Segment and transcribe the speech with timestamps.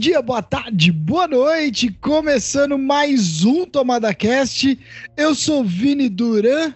[0.00, 1.92] dia, boa tarde, boa noite.
[2.00, 4.78] Começando mais um Tomada Cast.
[5.14, 6.72] Eu sou Vini Duran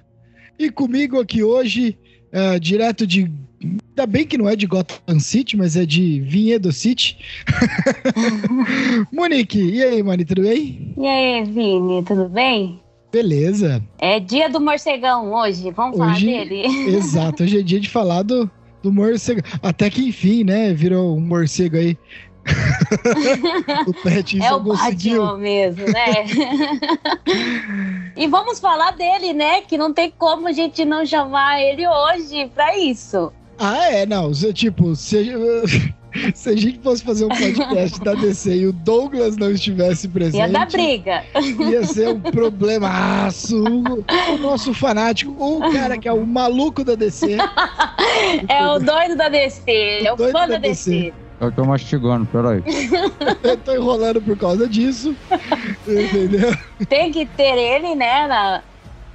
[0.58, 1.96] e comigo aqui hoje,
[2.34, 3.32] uh, direto de.
[3.62, 7.16] Ainda bem que não é de Gotham City, mas é de Vinhedo City.
[9.11, 10.93] Monique, e aí, Mani, tudo bem?
[10.95, 12.79] E aí, Vini, tudo bem?
[13.11, 13.82] Beleza.
[14.02, 16.67] É dia do morcegão hoje, vamos falar Hoje- dele?
[16.95, 18.50] Exato, hoje é dia de falar do,
[18.82, 19.40] do morcego.
[19.62, 20.75] Até que enfim, né?
[20.75, 21.96] Virou um morcego aí.
[23.86, 25.22] o Pattinson É o conseguiu.
[25.22, 26.25] Batman mesmo, né?
[28.17, 29.62] e vamos falar dele, né?
[29.62, 33.33] Que não tem como a gente não chamar ele hoje pra isso.
[33.58, 34.33] Ah, é, não.
[34.53, 35.33] Tipo, se,
[36.34, 40.41] se a gente fosse fazer um podcast da DC e o Douglas não estivesse presente,
[40.41, 41.25] Ia dar briga.
[41.70, 43.62] ia ser um problemaço.
[44.33, 47.37] O nosso fanático, o cara que é o maluco da DC.
[48.48, 51.12] É o doido da DC, é o fã da da DC.
[51.45, 52.62] Eu tô mastigando, peraí.
[53.42, 55.14] Eu tô enrolando por causa disso.
[55.87, 56.56] Entendeu?
[56.89, 58.27] Tem que ter ele, né?
[58.27, 58.62] Na,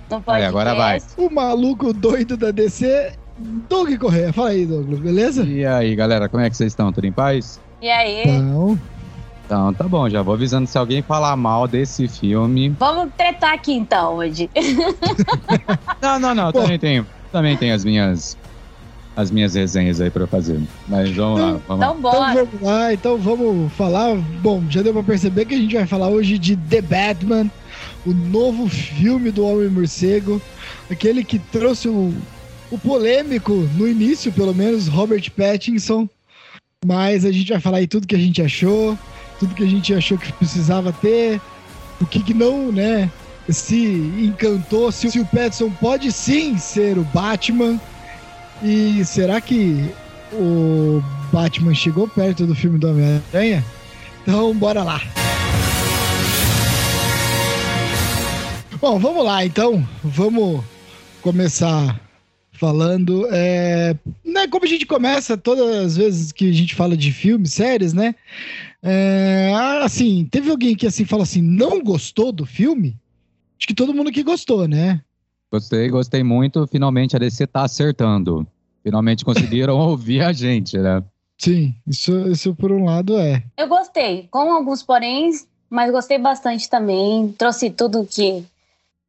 [0.09, 0.45] no Aí, podcast.
[0.45, 1.02] agora vai.
[1.17, 4.33] O maluco doido da DC, Doug Correia.
[4.33, 5.44] Fala aí, Douglas, beleza?
[5.44, 6.91] E aí, galera, como é que vocês estão?
[6.91, 7.59] Tudo em paz?
[7.81, 8.25] E aí?
[8.27, 8.80] Não.
[9.45, 12.69] Então, tá bom, já vou avisando se alguém falar mal desse filme.
[12.77, 14.47] Vamos tretar aqui então hoje.
[16.00, 16.61] Não, não, não, eu Pô.
[16.61, 18.38] também tenho, também tenho as minhas
[19.20, 20.59] as minhas resenhas aí pra fazer.
[20.88, 21.75] Mas vamos lá, vamos lá.
[21.75, 22.45] Então Então bora.
[22.45, 24.16] vamos lá, então vamos falar.
[24.42, 27.52] Bom, já deu pra perceber que a gente vai falar hoje de The Batman,
[28.06, 30.42] o novo filme do Homem Morcego,
[30.90, 32.14] aquele que trouxe o,
[32.72, 36.08] o polêmico, no início pelo menos, Robert Pattinson.
[36.86, 38.97] Mas a gente vai falar aí tudo que a gente achou,
[39.38, 41.42] tudo que a gente achou que precisava ter,
[42.00, 43.12] o que, que não, né?
[43.50, 43.75] Se
[44.17, 47.78] encantou, se, se o Pattinson pode sim ser o Batman.
[48.61, 49.89] E será que
[50.33, 53.63] o Batman chegou perto do filme do Homem-Aranha?
[54.22, 55.01] Então, bora lá.
[58.81, 59.88] Bom, vamos lá então.
[60.03, 60.63] Vamos
[61.22, 62.00] começar
[62.51, 63.28] falando.
[63.31, 63.95] É,
[64.25, 67.94] né, como a gente começa todas as vezes que a gente fala de filmes, séries,
[67.94, 68.13] né?
[68.84, 72.97] É, assim, teve alguém que assim fala assim, não gostou do filme?
[73.57, 75.01] Acho que todo mundo que gostou, né?
[75.51, 76.67] Gostei, gostei muito.
[76.67, 78.45] Finalmente a DC tá acertando.
[78.83, 81.03] Finalmente conseguiram ouvir a gente, né?
[81.37, 83.43] Sim, isso, isso por um lado é.
[83.57, 87.33] Eu gostei, com alguns poréns, mas gostei bastante também.
[87.37, 88.43] Trouxe tudo que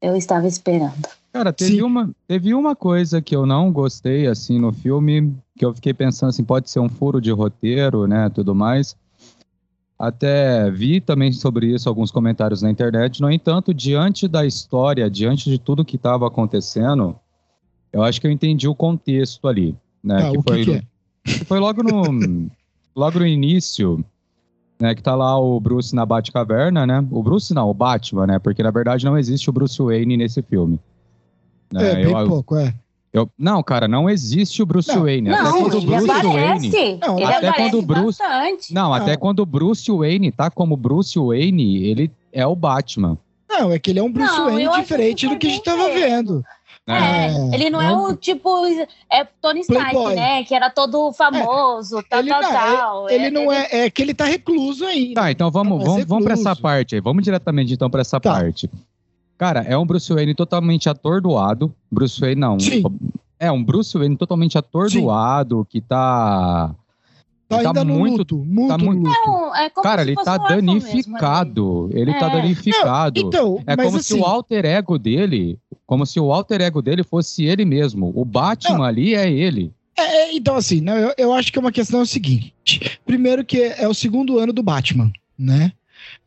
[0.00, 1.08] eu estava esperando.
[1.32, 1.82] Cara, teve Sim.
[1.82, 6.30] uma, teve uma coisa que eu não gostei, assim, no filme, que eu fiquei pensando,
[6.30, 8.96] assim, pode ser um furo de roteiro, né, tudo mais.
[10.00, 13.20] Até vi também sobre isso alguns comentários na internet.
[13.20, 17.14] No entanto, diante da história, diante de tudo que estava acontecendo,
[17.92, 20.82] eu acho que eu entendi o contexto ali, né, Ah, que, que é?
[21.22, 22.50] que foi logo no,
[22.96, 24.02] logo no início,
[24.80, 27.06] né, que tá lá o Bruce na Batcaverna, né?
[27.10, 28.38] O Bruce não, o Batman, né?
[28.38, 30.80] Porque na verdade não existe o Bruce Wayne nesse filme.
[31.74, 32.74] É, Né, bem eu- pouco, é.
[33.12, 35.30] Eu- não, cara, não existe o Bruce Não, Wayne.
[35.30, 36.70] até Não, quando o ele Bruce aparece.
[36.70, 36.98] Wayne.
[37.00, 38.74] Não, ele até aparece quando o Bruce- bastante.
[38.74, 39.18] Não, até Não.
[39.18, 43.18] quando o Bruce Wayne tá como Bruce Wayne, ele é o Batman.
[43.48, 45.64] Não, é que ele é um Bruce Não, Wayne diferente que do que a gente
[45.64, 46.44] tava vendo.
[46.86, 48.64] É, É, ele não é o tipo.
[49.12, 50.14] É Tony Stark, Playboy.
[50.16, 50.42] né?
[50.44, 53.10] Que era todo famoso, tal, ele tal, não, tal.
[53.10, 55.20] Ele não é, é que ele tá recluso ainda.
[55.20, 57.00] Tá, então vamos, Mas vamos, vamos pra essa parte aí.
[57.00, 58.32] Vamos diretamente então pra essa Tá.
[58.32, 58.68] parte.
[59.40, 61.74] Cara, é um Bruce Wayne totalmente atordoado.
[61.90, 62.60] Bruce Wayne não.
[62.60, 62.82] Sim.
[63.38, 66.74] É um Bruce Wayne totalmente atordoado, que tá.
[67.48, 68.18] tá ele ainda no muito.
[68.18, 69.18] luto, muito tá muito- luto.
[69.26, 71.90] Não, é como Cara, se ele fosse tá um órfão mesmo, danificado.
[71.94, 72.30] ele tá É.
[72.36, 73.18] danificado.
[73.18, 77.02] Então, É como assim, se o alter ego dele, como se o alter ego dele
[77.02, 78.12] fosse ele mesmo.
[78.14, 79.72] O Batman ali é ele.
[79.96, 83.00] é, é, então assim, né, eu, eu acho que é uma questão seguinte.
[83.06, 85.72] Primeiro que é o segundo ano do Batman, né?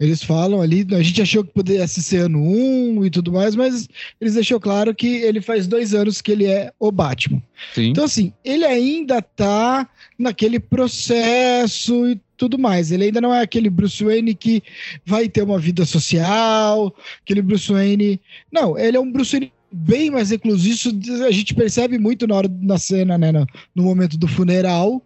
[0.04, 3.88] Eles falam ali, a gente achou que pudesse ser ano 1 e tudo mais, mas
[4.20, 7.42] eles deixou claro que ele faz dois anos que ele é o Batman.
[7.74, 7.92] Sim.
[7.92, 9.88] Então, assim, ele ainda tá
[10.20, 12.92] naquele processo e tudo mais.
[12.92, 14.62] Ele ainda não é aquele Bruce Wayne que
[15.06, 18.20] vai ter uma vida social, aquele Bruce Wayne.
[18.52, 20.68] Não, ele é um Bruce Wayne bem mais recluso.
[20.68, 20.90] Isso
[21.26, 23.32] a gente percebe muito na hora na cena, né?
[23.32, 25.02] No, no momento do funeral,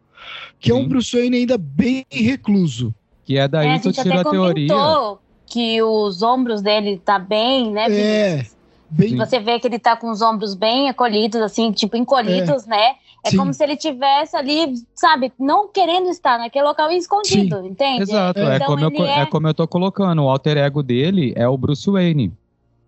[0.59, 0.89] que é um Sim.
[0.89, 2.95] Bruce Wayne ainda bem recluso.
[3.27, 4.67] Que é daí É, que eu tiro a teoria.
[4.73, 7.85] comentou que os ombros dele tá bem, né?
[7.91, 8.43] É,
[8.89, 9.09] bem.
[9.09, 9.17] Sim.
[9.17, 12.95] Você vê que ele tá com os ombros bem acolhidos, assim, tipo, encolhidos, né?
[13.23, 13.37] É Sim.
[13.37, 18.03] como se ele tivesse ali, sabe, não querendo estar naquele local escondido, entende?
[18.03, 20.23] Exato, é, Então como eu, ele co- é como eu tô colocando.
[20.23, 22.31] O alter ego dele é o Bruce Wayne.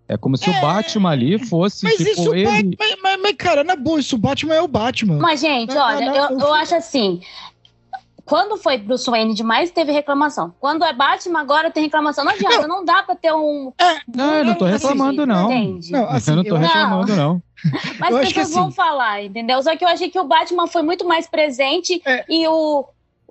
[0.07, 2.75] É como se o Batman ali fosse, Mas tipo, isso, ele.
[2.80, 5.19] Mas, mas, mas, cara, na boa, isso o Batman é o Batman.
[5.19, 6.47] Mas, gente, olha, não, eu, não.
[6.47, 7.21] eu acho assim.
[8.30, 10.54] Quando foi Bruce Wayne demais, teve reclamação.
[10.60, 12.24] Quando é Batman, agora tem reclamação.
[12.24, 13.74] Não adianta, não, não dá pra ter um.
[14.16, 15.52] Não, eu não tô reclamando, não.
[15.52, 15.92] Entende?
[15.92, 17.42] Não, assim, eu não tô eu- reclamando, não.
[18.00, 19.62] Mas as pessoas vão assim- falar, entendeu?
[19.62, 22.24] Só que eu achei que o Batman foi muito mais presente É.
[22.30, 22.86] e o.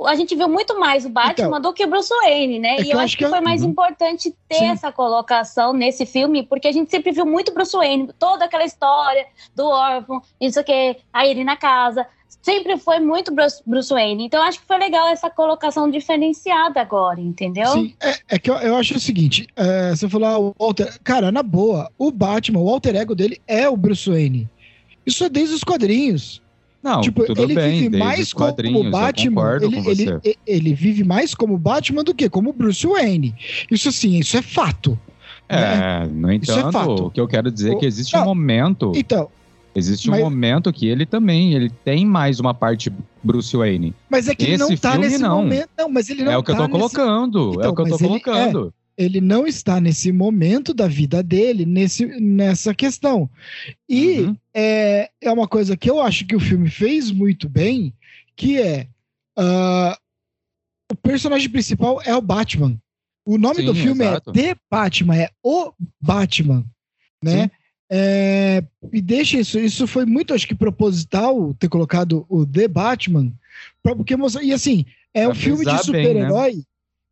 [0.07, 2.77] A gente viu muito mais o Batman Então, do que o Bruce Wayne, né?
[2.77, 3.71] é e eu acho que, que foi é- mais Uhum.
[3.71, 4.67] importante ter Sim.
[4.71, 9.27] essa colocação nesse filme, porque a gente sempre viu muito Bruce Wayne, toda aquela história
[9.55, 12.07] do órfão, isso que, aí ele na casa.
[12.43, 14.25] Sempre foi muito Bruce, Bruce Wayne.
[14.27, 17.67] Então, eu acho que foi legal essa colocação diferenciada agora, entendeu?
[17.73, 20.99] Sim, é, é que eu, eu acho o seguinte: é, você falou, ah, o alter,
[21.03, 24.49] cara, na boa, o Batman, o alter ego dele é o Bruce Wayne.
[25.05, 26.41] Isso é desde os quadrinhos.
[26.83, 28.47] Não, tipo, tudo ele bem, vive mais como
[28.91, 29.59] Batman.
[29.61, 33.35] eu Ele, com ele, ele vive mais como Batman do que como Bruce Wayne.
[33.71, 34.99] Isso sim, isso é fato.
[35.49, 37.07] É, no Isso é entanto, fato.
[37.07, 38.27] o que eu quero dizer é que existe um Não.
[38.27, 39.29] momento, Então,
[39.75, 42.93] existe um mas- momento que ele também, ele tem mais uma parte
[43.25, 43.95] Bruce Wayne.
[44.11, 45.37] mas é que ele Esse não tá filme, nesse não.
[45.43, 45.69] momento.
[45.77, 47.75] Não, mas ele não é o que eu tá tô nesse- colocando, é Então, o
[47.75, 48.75] que eu tô ele- colocando.
[48.99, 53.31] Ele não está nesse momento da vida dele, nesse, nessa questão.
[53.89, 54.37] E Uhum.
[54.53, 57.95] é, é uma coisa que eu acho que o filme fez muito bem,
[58.35, 58.89] que é
[59.37, 59.97] ah,
[60.91, 62.77] o personagem principal é o Batman.
[63.25, 64.31] O nome Sim, do filme exato.
[64.31, 66.67] é The Batman, é o Batman,
[67.23, 67.51] né?
[67.91, 68.63] É,
[68.93, 73.33] e deixa isso, isso foi muito, acho que proposital ter colocado o The Batman,
[73.83, 74.85] porque e assim
[75.15, 76.29] é Pra um filme de frisar bem, né?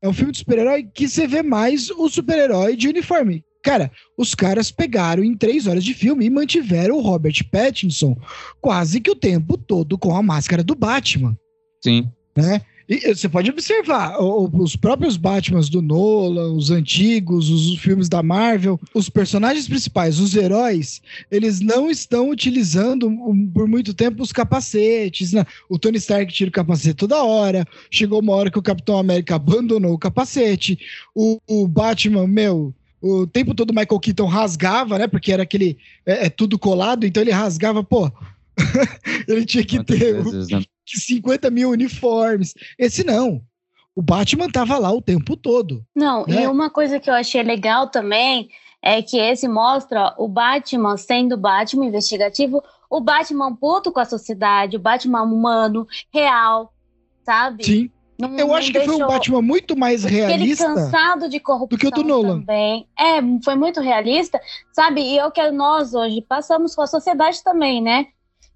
[0.03, 3.45] É um filme de super-herói que você vê mais o super-herói de uniforme.
[3.63, 8.17] Cara, os caras pegaram em três horas de filme e mantiveram o Robert Pattinson
[8.61, 11.37] quase que o tempo todo com a máscara do Batman,
[11.83, 12.09] Sim.
[12.37, 12.63] né?
[12.89, 18.09] E você pode observar, o- o- os próprios Batmans do Nolan, os antigos, os filmes
[18.09, 23.11] da Marvel, os personagens principais, os heróis, eles não estão utilizando
[23.53, 25.33] por muito tempo os capacetes.
[25.33, 25.45] Né?
[25.69, 27.67] O Tony Stark tira o capacete toda hora.
[27.91, 30.79] Chegou uma hora que o Capitão América abandonou o capacete.
[31.13, 32.73] O, o Batman, meu,
[33.03, 35.09] o tempo todo o Michael Keaton rasgava, né?
[35.09, 35.77] Porque era aquele.
[36.07, 38.11] É, é tudo colado, então ele rasgava, pô.
[39.27, 40.63] ele tinha que Quantas ter vezes, né?
[40.87, 42.55] 50 mil uniformes.
[42.79, 43.41] Esse não.
[43.95, 45.83] O Batman tava lá o tempo todo.
[45.95, 46.43] Não, né?
[46.43, 48.49] e uma coisa que eu achei legal também
[48.83, 54.77] é que esse mostra o Batman sendo Batman investigativo, o Batman puto com a sociedade,
[54.77, 56.73] o Batman humano, real,
[57.25, 57.65] sabe?
[57.65, 57.91] Sim.
[58.19, 60.67] Não- Eu acho que foi um Batman muito mais realista.
[60.67, 62.41] cansado de corrupção do que o do Nolan.
[62.41, 62.89] também.
[62.99, 64.41] É, foi muito realista,
[64.73, 65.03] sabe?
[65.03, 68.07] E é o que nós hoje passamos com a sociedade também, né?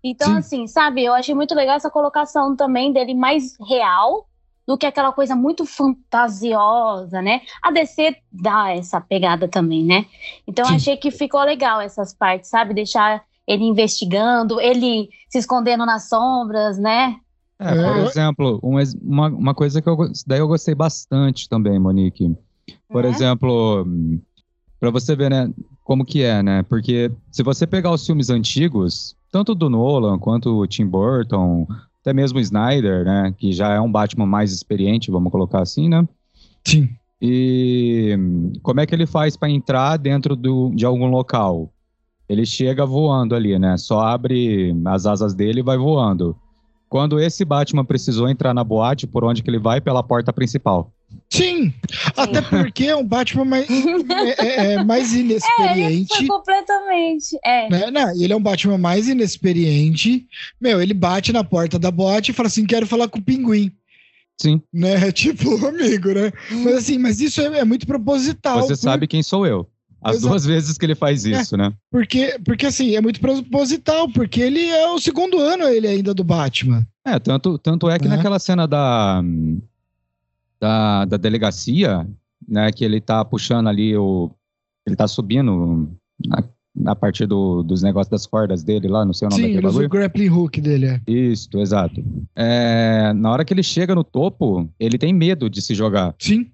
[0.03, 0.39] Então, Sim.
[0.39, 1.05] assim, sabe?
[1.05, 4.27] Eu achei muito legal essa colocação também dele mais real
[4.67, 7.41] do que aquela coisa muito fantasiosa, né?
[7.63, 10.07] A DC dá essa pegada também, né?
[10.47, 10.75] Então, Sim.
[10.75, 12.73] achei que ficou legal essas partes, sabe?
[12.75, 17.17] Deixar ele investigando, ele se escondendo nas sombras, né?
[17.59, 18.01] É, por É.
[18.03, 22.35] exemplo, um ex- uma, uma coisa que eu, daí eu gostei bastante também, Monique.
[22.89, 23.11] Por Né?
[23.11, 23.85] exemplo,
[24.79, 25.53] para você ver, né,
[25.91, 26.63] como que é, né?
[26.63, 31.67] Porque se você pegar os filmes antigos, tanto do Nolan quanto o Tim Burton,
[32.01, 35.89] até mesmo o Snyder, né, que já é um Batman mais experiente, vamos colocar assim,
[35.89, 36.07] né?
[36.65, 36.91] Sim.
[37.21, 38.17] E
[38.63, 41.73] como é que ele faz para entrar dentro do, de algum local?
[42.29, 43.77] Ele chega voando ali, né?
[43.77, 46.37] Só abre as asas dele e vai voando.
[46.89, 49.81] Quando esse Batman precisou entrar na boate, por onde que ele vai?
[49.81, 50.93] Pela porta principal.
[51.33, 51.73] Sim.
[52.17, 56.17] Até porque é um Batman mais, é, é- é mais É, ele inexperiente.
[56.17, 57.39] foi completamente.
[57.45, 57.69] É.
[57.71, 57.91] né?
[57.91, 60.27] Não, ele é um Batman mais inexperiente.
[60.61, 63.71] Meu, ele bate na porta da boate e fala assim: quero falar com o pinguim.
[64.41, 65.11] Sim, Né?
[65.13, 66.33] Tipo, amigo, né?
[66.51, 68.61] Mas assim, mas isso é, é muito proposital.
[68.63, 69.69] você por- sabe quem sou eu.
[70.03, 70.29] As Exato.
[70.31, 71.71] duas vezes que ele faz isso, né?
[71.93, 76.25] Porque, porque assim, é muito proposital, porque ele é o segundo ano ele ainda do
[76.25, 76.87] Batman.
[77.07, 78.17] É, tanto, tanto é que Né?
[78.17, 79.23] naquela cena da,
[80.61, 82.07] da, da delegacia,
[82.47, 84.31] né, que ele tá puxando ali o.
[84.87, 85.91] Ele tá subindo
[86.27, 86.43] na,
[86.87, 89.59] a partir do, dos negócios das cordas dele lá, não sei o nome Sim, daquele
[89.61, 90.01] ele usa o bagulho.
[90.01, 90.87] grappling hook dele.
[90.87, 91.01] É.
[91.07, 92.03] Isso, exato.
[92.37, 96.15] É, na hora que ele chega no topo, ele tem medo de se jogar.
[96.19, 96.51] Sim,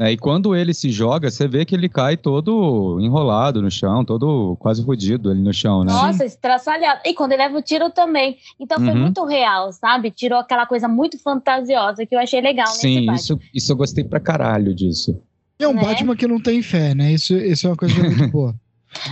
[0.00, 0.12] né?
[0.12, 4.56] E quando ele se joga, você vê que ele cai todo enrolado no chão, todo
[4.58, 5.92] quase fodido ali no chão, né?
[5.92, 7.00] Nossa, estraçalhado.
[7.04, 8.38] E quando ele leva o tiro também.
[8.58, 8.98] Então foi Uhum.
[9.00, 10.10] muito real, sabe?
[10.10, 13.14] Tirou aquela coisa muito fantasiosa que eu achei legal nesse Sim, Batman.
[13.14, 15.20] isso, isso eu gostei pra caralho disso.
[15.58, 15.82] é um Né?
[15.82, 17.12] Batman que não tem fé, né?
[17.12, 18.54] Isso, isso é uma coisa muito boa.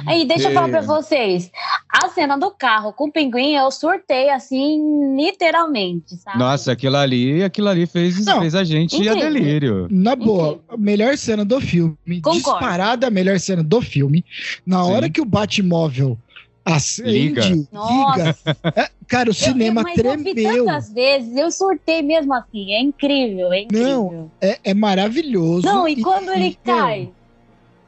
[0.06, 1.50] Aí, deixa eu falar pra vocês.
[1.88, 6.38] A cena do carro com o pinguim, eu surtei assim, literalmente, sabe?
[6.38, 9.30] Nossa, aquilo ali, aquilo ali fez, Não, fez a gente ir a incrível.
[9.40, 9.88] delírio.
[9.90, 12.38] Na boa, a melhor cena do filme, Concordo.
[12.40, 14.25] disparada a melhor cena do filme.
[14.66, 14.92] Na Sim.
[14.92, 16.18] hora que o Batmóvel
[16.64, 17.47] As, Liga.
[17.47, 18.18] Indy, Nossa.
[18.18, 18.37] Liga.
[18.76, 20.64] É, cara, o cinema eu, mas eu tremeu.
[20.66, 22.73] tantas vezes, eu surtei mesmo assim.
[22.73, 23.88] É incrível, é incrível.
[24.12, 25.64] Não, É, é maravilhoso.
[25.66, 27.11] Não, e quando ele meu, cai?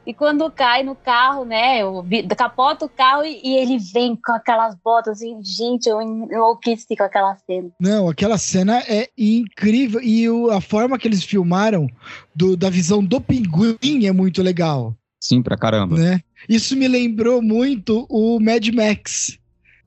[0.05, 1.81] E quando cai no carro, né?
[1.83, 2.03] Eu
[2.35, 7.03] capota o carro e, e ele vem com aquelas botas assim, gente, eu enlouqueci com
[7.03, 7.69] aquela cena.
[7.79, 10.01] Não, aquela cena é incrível.
[10.01, 11.87] E o- a forma que eles filmaram
[12.35, 14.95] do- da visão do pinguim é muito legal.
[15.23, 15.95] Sim, pra caramba.
[15.97, 16.19] né?
[16.49, 19.37] Isso me lembrou muito o Mad Max,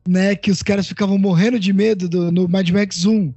[0.06, 0.36] né?
[0.36, 3.34] Que os caras ficavam morrendo de medo do- no Mad Max 1,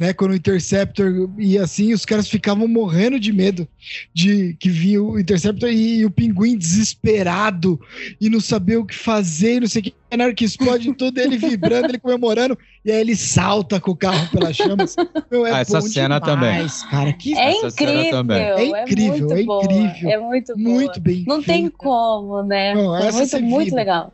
[0.00, 0.14] né?
[0.14, 3.68] Quando o Interceptor ia assim, os caras ficavam morrendo de medo
[4.14, 7.78] de que vinha o Interceptor e, o pinguim desesperado
[8.20, 9.94] e não sabia o que fazer, e não sei o que.
[10.16, 13.96] Na hora que explode tudo, ele vibrando, ele comemorando, e aí ele salta com o
[13.96, 14.96] carro pelas chamas.
[15.30, 18.42] Meu, é Ah, essa bom cena demais, Cara, que É incrível, também.
[18.42, 20.10] É incrível, muito é boa, incrível.
[20.10, 20.74] É muito boa.
[20.74, 21.24] muito bem.
[21.28, 21.76] Não tem feito.
[21.76, 22.74] como, né?
[22.74, 24.12] Não, é essa muito, você muito legal.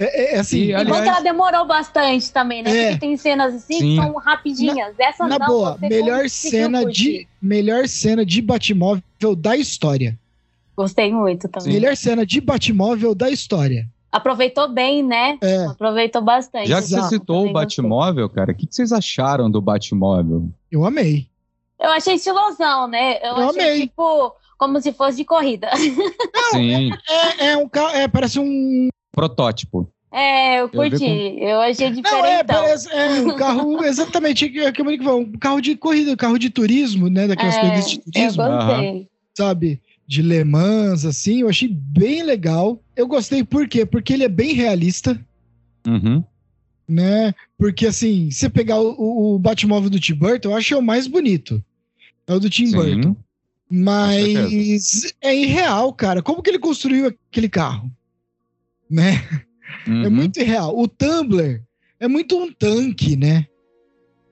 [0.00, 2.70] É, é, é assim, E, aliás- ela demorou bastante também, né?
[2.74, 2.84] É.
[2.92, 3.90] Porque tem cenas assim Sim.
[3.90, 4.94] que são rapidinhas.
[4.98, 10.18] Essa Na não, boa, melhor cena de melhor cena de Batmóvel da história.
[10.74, 11.74] Gostei muito também.
[11.74, 13.86] Melhor cena de Batmóvel da história.
[14.10, 15.36] Aproveitou bem, né?
[15.42, 16.68] É, Aproveitou bastante.
[16.68, 17.82] Já que você citou o também gostei.
[17.82, 20.48] Batmóvel, cara, o que, que vocês acharam do Batmóvel?
[20.72, 21.28] eu amei.
[21.78, 23.18] Eu achei estilosão, né?
[23.22, 23.80] Eu, Eu achei, amei.
[23.82, 25.68] tipo, como se fosse de corrida.
[26.52, 26.90] Sim,
[27.38, 29.90] É, é um carro, é, parece um protótipo.
[30.12, 30.98] É, eu curti.
[30.98, 35.76] com- Eu achei não, é, é um carro exatamente é que falou, um carro de
[35.76, 39.08] corrida, um carro de turismo, né, daquelas É, corridas de eu turismo, gostei.
[39.36, 39.80] sabe?
[40.06, 42.82] De Le Mans assim, eu achei bem legal.
[42.96, 43.86] Eu gostei por quê?
[43.86, 45.18] Porque ele é bem realista.
[45.86, 46.22] Uhum.
[46.86, 47.32] né?
[47.56, 51.64] Porque assim, você pegar o, o, Batmóvel do Tim Burton, eu acho o mais bonito.
[52.26, 53.10] É o do Tim Burton.
[53.14, 53.16] Sim.
[53.70, 56.20] Mas é irreal, cara.
[56.20, 57.90] Como que ele construiu aquele carro?
[58.90, 59.22] Né?
[59.86, 60.10] É Uhum.
[60.10, 60.76] muito irreal.
[60.76, 61.62] O Tumblr
[62.00, 63.46] é muito um tanque, né?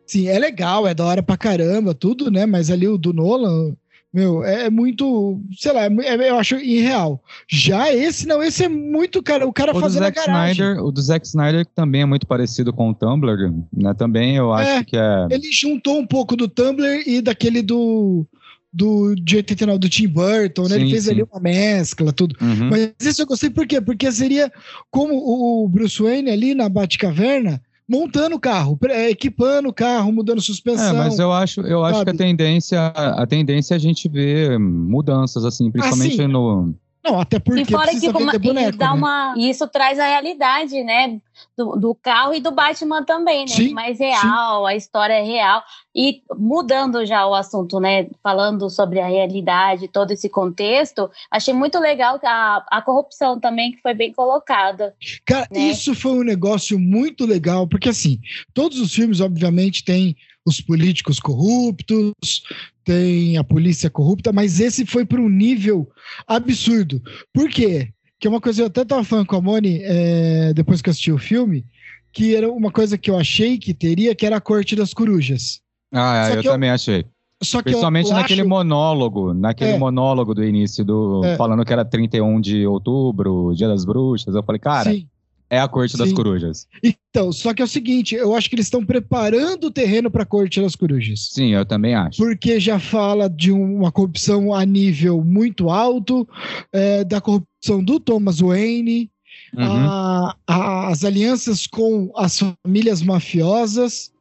[0.06, 2.44] Sim, é legal, é da hora pra caramba, tudo, né?
[2.46, 3.74] Mas ali o do Nolan,
[4.12, 7.22] meu, é muito, sei lá, é é- eu acho irreal.
[7.46, 10.52] Já esse, não, esse é muito, cara, o cara O do, fazendo a Zack garagem.
[10.54, 13.92] Snyder, o do Zack Snyder também é muito parecido com o Tumblr, né?
[13.94, 14.84] Também eu acho É.
[14.84, 15.26] que é.
[15.30, 18.26] Ele juntou um pouco do Tumblr e daquele do,
[18.72, 20.76] do de 89, do Tim Burton, né?
[20.76, 21.10] Ele Sim, fez sim.
[21.12, 22.37] ali uma mescla, tudo.
[22.40, 22.70] Uhum.
[22.70, 23.80] Mas isso eu gostei por quê?
[23.80, 24.52] Porque seria
[24.90, 30.38] como o Bruce Wayne ali na Batcaverna montando o carro, é, equipando o carro, mudando
[30.38, 30.94] É, suspensão.
[30.94, 32.18] mas eu acho, eu acho que a sabe?
[32.18, 36.26] tendência, a tendência é a gente ver mudanças assim, principalmente sim.
[36.26, 36.75] no.
[37.04, 38.92] Não, até porque E fora que como, boneco, dá né?
[38.92, 41.20] uma, e isso traz a realidade, né?
[41.56, 43.54] Do, do carro e do Batman também, né?
[43.54, 45.62] Sim, Mais real, a história é real.
[45.94, 48.08] E mudando já o assunto, né?
[48.22, 53.80] Falando sobre a realidade, todo esse contexto, achei muito legal a, a corrupção também, que
[53.80, 54.94] foi bem colocada.
[55.24, 55.60] Cara, né?
[55.60, 58.18] isso foi um negócio muito legal, porque assim,
[58.52, 60.16] todos os filmes, obviamente, têm
[60.48, 62.42] os políticos corruptos,
[62.84, 65.88] tem a polícia corrupta, mas esse foi para um nível
[66.26, 67.00] absurdo.
[67.32, 67.88] Por quê?
[68.18, 70.90] Que é uma coisa, eu até tava falando com a Moni é, depois que eu
[70.90, 71.64] assisti o filme,
[72.12, 75.60] que era uma coisa que eu achei que teria, que era a Corte das Corujas.
[75.92, 77.04] Ah, Só eu que eu- também achei.
[77.40, 79.78] Só que eu- Principalmente eu naquele acho- monólogo, naquele É.
[79.78, 81.36] monólogo do início do É.
[81.36, 84.34] falando que era 31 de outubro, Dia das Bruxas.
[84.34, 85.06] Eu falei, cara, Sim.
[85.50, 86.14] É a corte das Sim.
[86.14, 86.66] corujas.
[86.82, 90.22] Então, só que é o seguinte, eu acho que eles estão preparando o terreno para
[90.22, 91.28] a Corte das Corujas.
[91.32, 92.18] Sim, eu também acho.
[92.22, 96.28] porque já fala de um- uma corrupção a nível muito alto,
[96.72, 99.10] é, da corrupção do Thomas Wayne,
[99.56, 99.62] Uhum.
[99.64, 104.12] a- a- as alianças com as famílias mafiosas,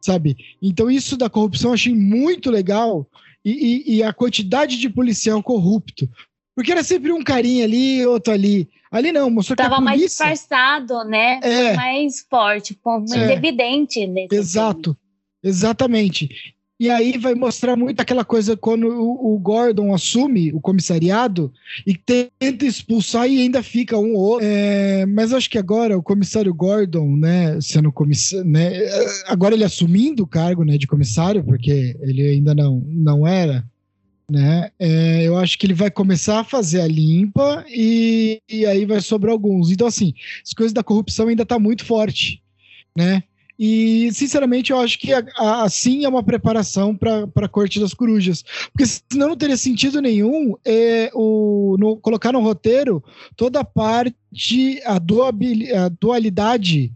[0.00, 0.36] sabe?
[0.60, 3.06] Então, isso da corrupção eu achei muito legal
[3.44, 6.08] e, e- e a quantidade de policial corrupto.
[6.54, 8.68] Porque era sempre um carinha ali, outro ali.
[8.90, 11.40] Ali não, mostrou que Tava mais disfarçado, né?
[11.42, 11.66] É.
[11.68, 13.32] Foi mais forte, pô, mais É.
[13.32, 14.42] evidente nesse filme.
[14.42, 14.96] Exato,
[15.42, 16.54] exatamente.
[16.78, 21.52] E aí vai mostrar muito aquela coisa quando o, o Gordon assume o comissariado
[21.86, 24.46] e tenta expulsar e ainda fica um ou outro.
[24.46, 28.72] É, mas acho que agora o comissário Gordon, né, sendo comissário, né,
[29.26, 33.64] agora ele assumindo o cargo, né, de comissário, porque ele ainda não, não era,
[34.30, 38.84] né, é, eu acho que ele vai começar a fazer a limpa e, e aí
[38.86, 39.70] vai sobrar alguns.
[39.70, 40.14] Então, assim,
[40.44, 42.42] as coisas da corrupção ainda tá muito forte,
[42.96, 43.22] né?
[43.56, 47.94] E, sinceramente, eu acho que a- a- assim é uma preparação para a Corte das
[47.94, 48.42] Corujas.
[48.72, 53.04] Porque senão não teria sentido nenhum é, o, no- colocar no roteiro
[53.36, 56.92] toda a parte, a, duabil- a dualidade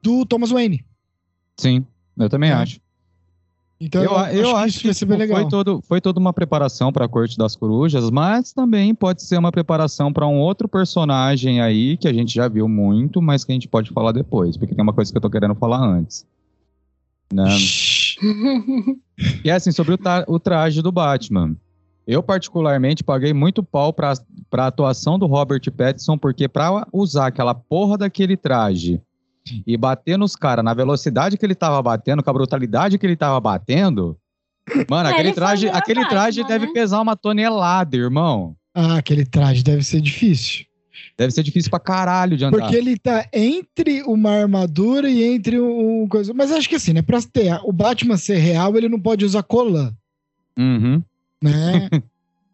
[0.00, 0.84] do Thomas Wayne.
[1.58, 1.84] Sim,
[2.16, 2.52] eu também É.
[2.52, 2.78] acho.
[3.78, 6.90] Então eu, eu acho, que, isso ser bem tipo, foi, todo, foi toda uma preparação
[6.90, 11.60] para a Corte das Corujas, mas também pode ser uma preparação para um outro personagem
[11.60, 14.74] aí que a gente já viu muito, mas que a gente pode falar depois, porque
[14.74, 16.26] tem uma coisa que eu tô querendo falar antes.
[17.32, 17.44] Né?
[19.42, 21.56] E é assim, sobre o, o traje do Batman.
[22.06, 24.12] Eu, particularmente, paguei muito pau pra,
[24.50, 29.00] pra atuação do Robert Pattinson, porque pra usar aquela porra daquele traje
[29.66, 33.16] e bater nos caras na velocidade que ele tava batendo, com a brutalidade que ele
[33.16, 34.16] tava batendo,
[34.90, 36.72] mano, É, aquele ele traje, aquele traje Batman, deve né?
[36.72, 38.56] pesar uma tonelada, irmão.
[38.74, 40.66] Ah, aquele traje deve ser difícil.
[41.16, 42.58] Deve ser difícil pra caralho de andar.
[42.58, 46.32] Porque ele tá entre uma armadura e entre um um coisa.
[46.34, 47.00] Mas acho que assim, né?
[47.02, 49.92] Pra ter o Batman ser real, ele não pode usar colã,
[50.58, 51.02] Uhum.
[51.42, 51.88] né?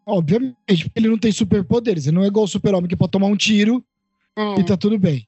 [0.05, 2.05] Obviamente, porque ele não tem superpoderes.
[2.07, 3.83] Ele não é igual o super-homem que pode tomar um tiro
[4.37, 4.59] É.
[4.59, 5.25] e tá tudo bem.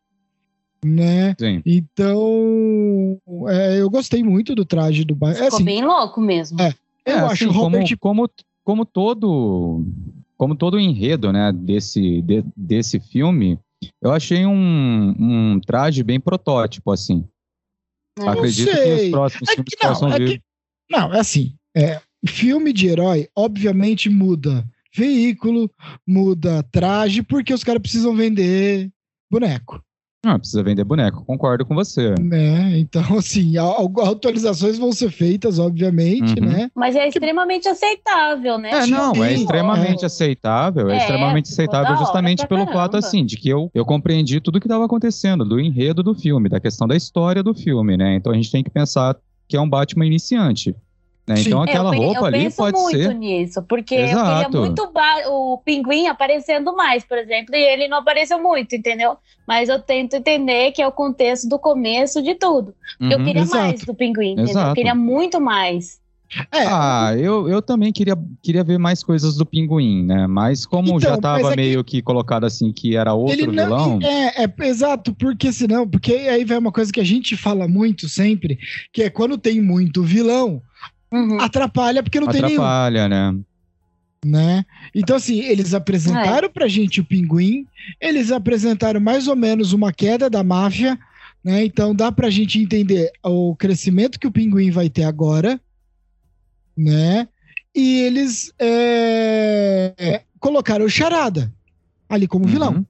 [0.84, 1.36] Né?
[1.40, 1.62] Sim.
[1.66, 5.40] Então, é, eu gostei muito do traje do Batman.
[5.40, 6.60] É, Ficou assim, bem louco mesmo.
[6.62, 6.74] É.
[7.06, 8.30] eu É, acho assim, Robert como, como,
[8.64, 9.84] como todo
[10.38, 13.58] como todo o enredo né, desse, de- desse filme,
[14.02, 17.26] eu achei um, um traje bem protótipo, assim.
[18.20, 18.28] É.
[18.28, 19.06] Acredito que sei.
[19.06, 20.28] os próximos É filmes que não, possam é vir.
[20.40, 20.44] que-
[20.92, 21.54] não, é assim.
[21.76, 25.70] É, filme de herói, obviamente, muda veículo,
[26.08, 28.90] muda traje, porque os caras precisam vender
[29.32, 29.82] boneco.
[30.28, 32.16] Ah, precisa vender boneco, concordo com você.
[32.20, 32.80] Né?
[32.80, 36.48] Então, assim, atualizações vão ser feitas, obviamente, Uhum.
[36.48, 36.72] né?
[36.76, 38.72] Mas é extremamente aceitável, né?
[38.72, 40.08] É, não, é extremamente é.
[40.08, 42.98] aceitável, é, É, extremamente aceitável justamente pelo fato, caramba.
[42.98, 46.60] assim, de que eu, eu compreendi tudo que estava acontecendo, do enredo do filme, da
[46.60, 48.16] questão da história do filme, né?
[48.16, 49.16] Então a gente tem que pensar
[49.48, 50.76] que é um Batman iniciante.
[51.28, 51.36] Né?
[51.40, 53.14] Então É, aquela eu, roupa eu ali penso pode muito ser.
[53.16, 54.30] nisso, porque Exato.
[54.30, 54.92] eu queria muito
[55.28, 59.18] o pinguim aparecendo mais, por exemplo, e ele não apareceu muito, entendeu?
[59.48, 62.76] Mas eu tento entender que é o contexto do começo de tudo.
[63.00, 63.26] Porque eu Uhum.
[63.26, 63.64] queria Exato.
[63.64, 64.52] mais do pinguim, entendeu?
[64.52, 64.70] Exato.
[64.70, 66.00] Eu queria muito mais.
[66.52, 70.26] É, Ah, eu, eu também queria, queria ver mais coisas do Pinguim, né?
[70.26, 73.52] Mas como Então, já tava é que- meio que colocado assim que era outro ele
[73.52, 74.00] não.
[74.00, 74.00] vilão.
[74.02, 78.10] É, é, exato, porque senão, porque aí vai uma coisa que a gente fala muito
[78.10, 78.58] sempre,
[78.92, 80.62] que é quando tem muito vilão,
[81.16, 81.40] Uhum.
[81.40, 82.62] atrapalha porque não tem nenhum.
[82.62, 83.40] Atrapalha, né?
[84.26, 84.66] né?
[84.94, 87.68] Então, assim, eles apresentaram pra gente o pinguim,
[88.02, 90.98] eles apresentaram mais ou menos uma queda da máfia,
[91.44, 91.64] né?
[91.64, 95.62] Então dá pra gente entender o crescimento que o pinguim vai ter agora,
[96.76, 97.28] né?
[97.74, 101.54] E eles é, colocaram o Charada
[102.10, 102.76] ali como vilão.
[102.76, 102.86] Uhum.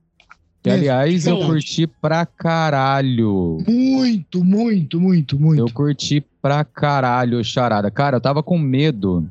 [0.66, 1.46] Que, aliás, eu sim.
[1.46, 3.58] curti pra caralho.
[3.68, 5.60] Muito, muito, muito, muito.
[5.60, 7.92] Eu curti pra caralho o Charada.
[7.92, 9.30] Cara, eu tava com medo.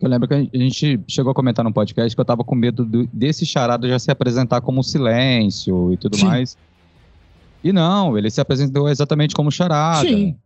[0.00, 2.84] Eu lembro que a gente chegou a comentar no podcast que eu tava com medo
[2.84, 6.26] do- desse Charada já se apresentar como silêncio e tudo Sim.
[6.26, 6.58] mais.
[7.62, 10.06] E não, ele se apresentou exatamente como Charada.
[10.06, 10.36] Sim.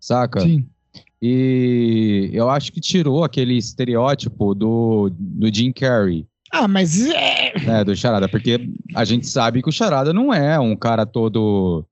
[0.00, 0.40] Saca?
[0.40, 0.66] Sim.
[1.22, 7.84] E eu acho que tirou aquele estereótipo do, do Jim Carrey, Ah, mas é, né,
[7.84, 11.84] do Charada, porque a gente sabe que o Charada não é um cara todo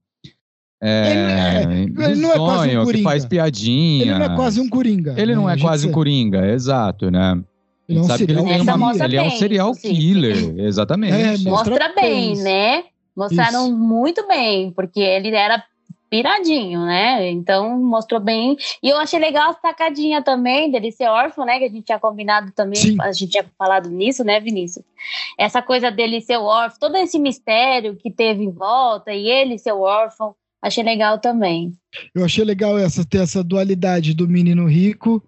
[0.83, 4.03] é, Ele não é- ele não é quase um que faz piadinha.
[4.05, 5.15] ele não é quase um coringa.
[5.17, 5.51] Ele não né?
[5.51, 7.41] é A gente quase um coringa, exato, né?
[7.89, 9.95] Ele é um Sabe que ele serial tem uma- ele é um bem, serial inclusive.
[9.95, 11.13] killer, exatamente.
[11.15, 12.45] É, mostra Mostra bem, isso.
[12.45, 12.83] né?
[13.17, 13.77] Mostraram Isso.
[13.79, 15.63] muito bem, porque ele era
[16.11, 17.31] piradinho, né?
[17.31, 18.57] Então mostrou bem.
[18.83, 21.59] E eu achei legal a sacadinha também dele ser órfão, né?
[21.59, 22.97] Que a gente tinha combinado também, Sim.
[23.01, 24.85] a gente tinha falado nisso, né, Vinícius?
[25.39, 29.73] Essa coisa dele ser órfão, todo esse mistério que teve em volta e ele ser
[29.73, 30.35] órfão,
[30.67, 31.73] achei legal também.
[32.15, 35.23] Eu achei legal essa, ter essa dualidade do menino rico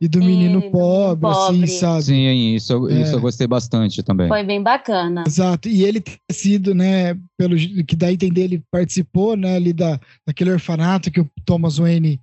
[0.00, 1.66] e do E menino do pobre, menino assim, pobre.
[1.68, 2.02] sabe?
[2.04, 3.02] Sim, isso, eu- É.
[3.02, 4.28] isso eu gostei bastante também.
[4.28, 5.24] Foi bem bacana.
[5.26, 5.68] Exato.
[5.68, 9.98] E ele ter sido, né, pelo que dá a entender, ele participou, né, ali da,
[10.26, 12.20] daquele orfanato que o Thomas Wayne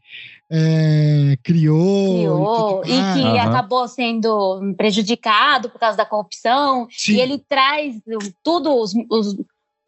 [0.51, 2.15] é, criou.
[2.17, 3.17] Criou, e mais.
[3.21, 6.87] que acabou sendo prejudicado por causa da corrupção.
[6.89, 7.95] Sim, E ele traz
[8.43, 9.35] tudo os, os,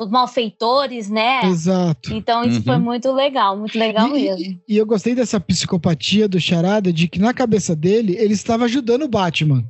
[0.03, 1.41] os malfeitores, né?
[1.45, 2.13] exato.
[2.13, 2.63] Então isso Uhum.
[2.63, 4.59] foi muito legal, muito legal E- mesmo.
[4.67, 9.03] E eu gostei dessa psicopatia do Charada de que na cabeça dele ele estava ajudando
[9.03, 9.63] o Batman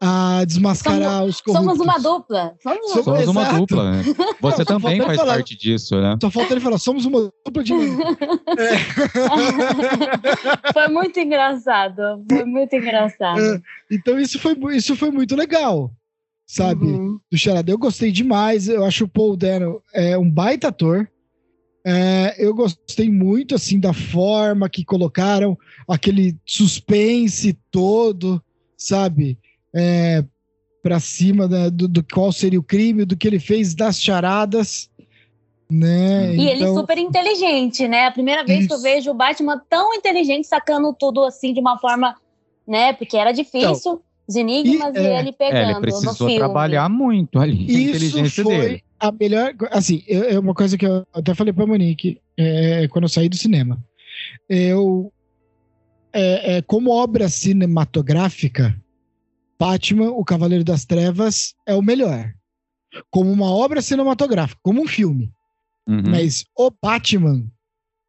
[0.00, 1.66] a desmascarar os corruptos.
[1.76, 2.54] Somos uma dupla.
[2.62, 4.02] Somos uma Somos- Somos uma dupla, né?
[4.40, 6.16] Você Não, também faz falar- parte disso, né?
[6.20, 7.72] Só falta ele falar, somos uma dupla de
[10.72, 12.24] foi muito engraçado.
[12.28, 13.40] Foi muito engraçado.
[13.40, 15.90] É, Então isso foi, isso foi muito legal,
[16.50, 16.86] sabe?
[16.86, 17.20] Uhum.
[17.30, 17.70] Do Charada.
[17.70, 18.68] Eu gostei demais.
[18.68, 21.08] Eu acho o Paul Dano é um baita ator.
[21.86, 25.56] É, eu gostei muito assim da forma que colocaram
[25.88, 28.42] aquele suspense todo,
[28.76, 29.38] sabe?
[29.74, 30.24] É,
[30.82, 34.90] para cima da- do, do qual seria o crime, do que ele fez das charadas,
[35.70, 36.34] Né?
[36.34, 38.06] E ele super inteligente, né?
[38.06, 38.82] A primeira vez que eu Isso.
[38.82, 42.16] vejo o Batman tão inteligente, sacando tudo assim de uma forma,
[42.66, 42.92] né?
[42.94, 46.36] Porque era difícil, os enigmas, e, e, é, ele É, pegando ele no precisou filme.
[46.38, 48.84] trabalhar muito ali a Isso inteligência foi dele.
[48.98, 49.54] a melhor.
[49.70, 53.28] Assim, eu- é uma coisa que eu até falei pra Monique é, quando eu saí
[53.28, 53.78] do cinema.
[54.48, 55.12] Eu.
[56.12, 58.76] é, é, como obra cinematográfica,
[59.58, 62.32] Batman, o Cavaleiro das Trevas, é o melhor.
[63.10, 65.30] Como uma obra cinematográfica, como um filme.
[65.88, 66.02] Uhum.
[66.10, 67.44] Mas o Batman,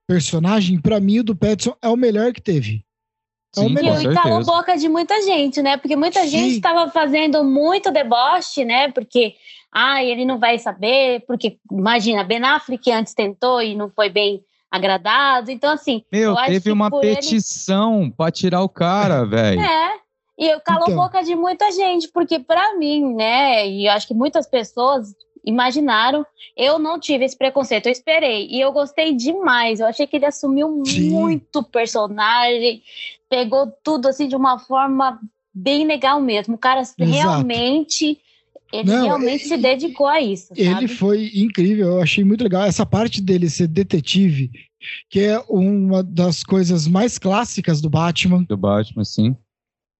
[0.08, 2.84] personagem, pra mim, o do Petson é o melhor que teve.
[3.58, 4.02] É o Sim, melhor.
[4.02, 5.78] E calou boca de muita gente, né?
[5.78, 6.56] Porque muita gente Sim.
[6.56, 8.90] estava fazendo muito deboche, né?
[8.92, 9.36] Porque,
[9.72, 14.42] ah, ele não vai saber, porque, imagina, Ben Affleck antes tentou e não foi bem
[14.70, 15.52] agradado.
[15.52, 19.60] Então, assim, Meu, teve uma por ele- petição pra tirar o cara, velho.
[19.62, 20.00] É.
[20.40, 20.96] E eu calou Então.
[20.96, 25.14] boca de muita gente, porque pra mim, né, e eu acho que muitas pessoas
[25.46, 30.16] imaginaram, eu não tive esse preconceito, eu esperei, e eu gostei demais, eu achei que
[30.16, 31.10] ele assumiu Sim.
[31.10, 32.82] muito personagem,
[33.32, 35.18] pegou tudo assim de uma forma
[35.54, 38.20] bem legal mesmo, o cara realmente,
[38.74, 40.88] ele Não, realmente e- se dedicou a isso, Ele sabe?
[40.90, 42.64] foi incrível, eu achei muito legal.
[42.64, 44.52] Essa parte dele ser detetive,
[45.10, 49.34] que é uma das coisas mais clássicas do Batman, Do Batman, sim.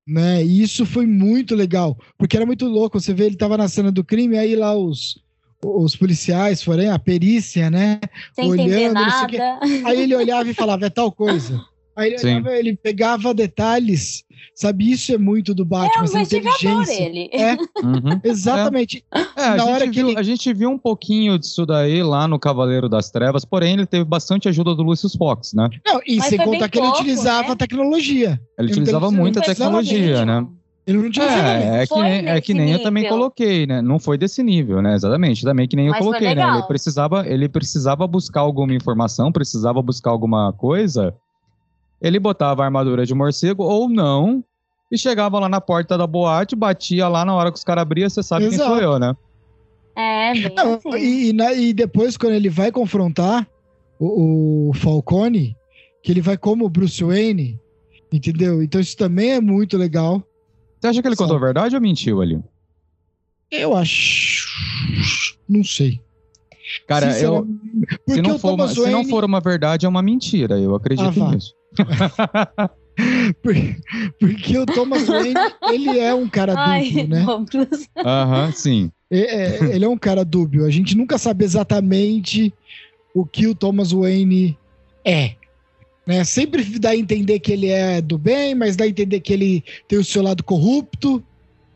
[0.06, 0.44] né?
[0.44, 3.00] E isso foi muito legal, porque era muito louco.
[3.00, 5.22] Você vê, ele tava na cena do crime, aí lá os,
[5.64, 8.02] os policiais foram, a perícia, né?
[8.34, 9.38] Sem entender olhando, não sei o quê.
[9.38, 9.60] nada.
[9.86, 11.62] Aí ele olhava e falava, é tal coisa.
[12.02, 14.24] Aí ele, olhava, ele pegava detalhes,
[14.56, 14.92] sabe?
[14.92, 17.04] Isso é muito do É Batman, um essa investigador inteligência.
[17.04, 17.30] ele.
[17.34, 18.20] É, Uhum.
[18.24, 19.04] exatamente.
[19.14, 22.02] É, a Na hora gente, que viu, ele- a gente viu um pouquinho disso daí
[22.04, 25.70] lá no Cavaleiro das Trevas, porém ele teve bastante ajuda do Lucius Fox, né?
[25.86, 27.56] Não, e Mas sem contar que ele pouco, utilizava né?
[27.56, 28.30] tecnologia.
[28.58, 30.46] Ele Então, utilizava ele muita tecnologia, né?
[30.88, 31.48] Ele não utilizava.
[31.48, 33.82] É, é que nem, é que nem eu também coloquei, né?
[33.84, 34.96] Não foi desse nível, né?
[34.96, 36.50] Exatamente, também que nem eu Mas foi coloquei, né?
[36.56, 41.14] Ele precisava, ele precisava buscar alguma informação, precisava buscar alguma coisa.
[42.02, 44.44] Ele botava a armadura de morcego ou não
[44.92, 48.10] e chegava lá na porta da boate, batia lá na hora que os caras abriam,
[48.10, 48.72] você sabe quem Exato.
[48.72, 49.16] sou eu, né?
[49.96, 50.98] É, bem Não, assim.
[50.98, 53.48] e, na- e depois, quando ele vai confrontar
[54.00, 55.56] o, o Falcone,
[56.04, 57.60] que ele vai como Bruce Wayne,
[58.12, 58.62] entendeu?
[58.64, 60.24] Então isso também é muito legal.
[60.80, 61.46] Você acha que ele contou a Sabe.
[61.46, 62.40] verdade ou mentiu ali?
[63.52, 64.48] Eu acho.
[65.48, 66.00] Não sei.
[66.88, 67.46] Cara, eu,
[68.10, 70.58] se, não o for Thomas se não for uma verdade, é uma mentira.
[70.60, 71.54] Eu acredito Ah, nisso.
[73.42, 73.56] por-
[74.20, 75.34] Porque o Thomas Wayne,
[75.72, 77.24] ele é um cara Ai, dúbio, né?
[77.26, 77.88] não, Bruce.
[77.98, 78.92] Aham, sim.
[79.10, 79.20] É-
[79.66, 80.66] é- ele é um cara dúbio.
[80.66, 82.54] A gente nunca sabe exatamente
[83.14, 84.58] o que o Thomas Wayne
[85.04, 85.36] é.
[86.06, 86.24] Né?
[86.24, 89.64] Sempre dá a entender que ele é do bem, mas dá a entender que ele
[89.88, 91.24] tem o seu lado corrupto.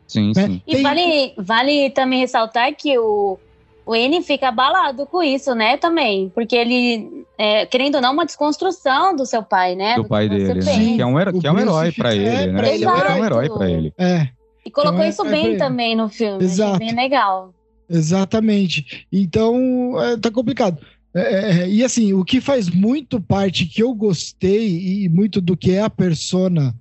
[0.06, 0.46] Sim, Né?
[0.46, 0.62] sim.
[0.66, 3.38] E Tem- vale, vale também ressaltar que o,
[3.86, 6.28] o N fica abalado com isso, né, também.
[6.34, 9.94] Porque ele, é, querendo ou não, uma desconstrução do seu pai, né?
[9.94, 10.60] Do que pai dele, né?
[10.96, 12.58] Que é um, O que é um herói fica- pra é, ele, né?
[12.58, 13.24] pra ele é um é um herói.
[13.46, 13.92] herói pra ele.
[13.96, 14.28] É,
[14.66, 15.56] E colocou Então, é- isso é bem ele.
[15.58, 16.42] também no filme.
[16.44, 16.78] Exato.
[16.80, 17.54] bem legal.
[17.88, 19.06] exatamente.
[19.12, 20.78] Então, é, tá complicado.
[21.14, 25.56] É, é, e assim, o que faz muito parte que eu gostei e muito do
[25.56, 26.74] que é a persona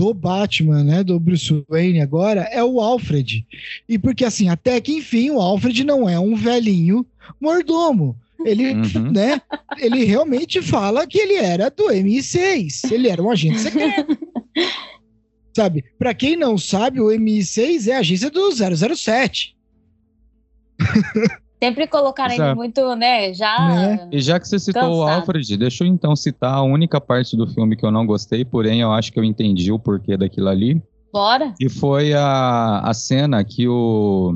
[0.00, 3.46] do Batman, né, do Bruce Wayne agora, é o Alfred.
[3.86, 7.04] E porque assim, até que enfim, o Alfred não é um velhinho
[7.38, 8.16] mordomo.
[8.42, 9.12] Ele, Uhum.
[9.12, 9.42] né,
[9.76, 14.06] ele realmente fala que ele era do MI6, ele era um agente secreto.
[15.54, 15.84] Sabe?
[15.98, 19.54] Pra quem não sabe, o MI6 é a agência do 007.
[21.62, 22.56] Sempre colocaram ele Exato.
[22.56, 23.68] muito, né, já...
[23.68, 24.08] Né?
[24.10, 25.20] E já que você citou o Cansado.
[25.20, 28.80] Alfred, deixa eu então citar a única parte do filme que eu não gostei, porém
[28.80, 30.82] eu acho que eu entendi o porquê daquilo ali.
[31.12, 31.54] Bora?
[31.60, 34.32] E foi a, a cena que o.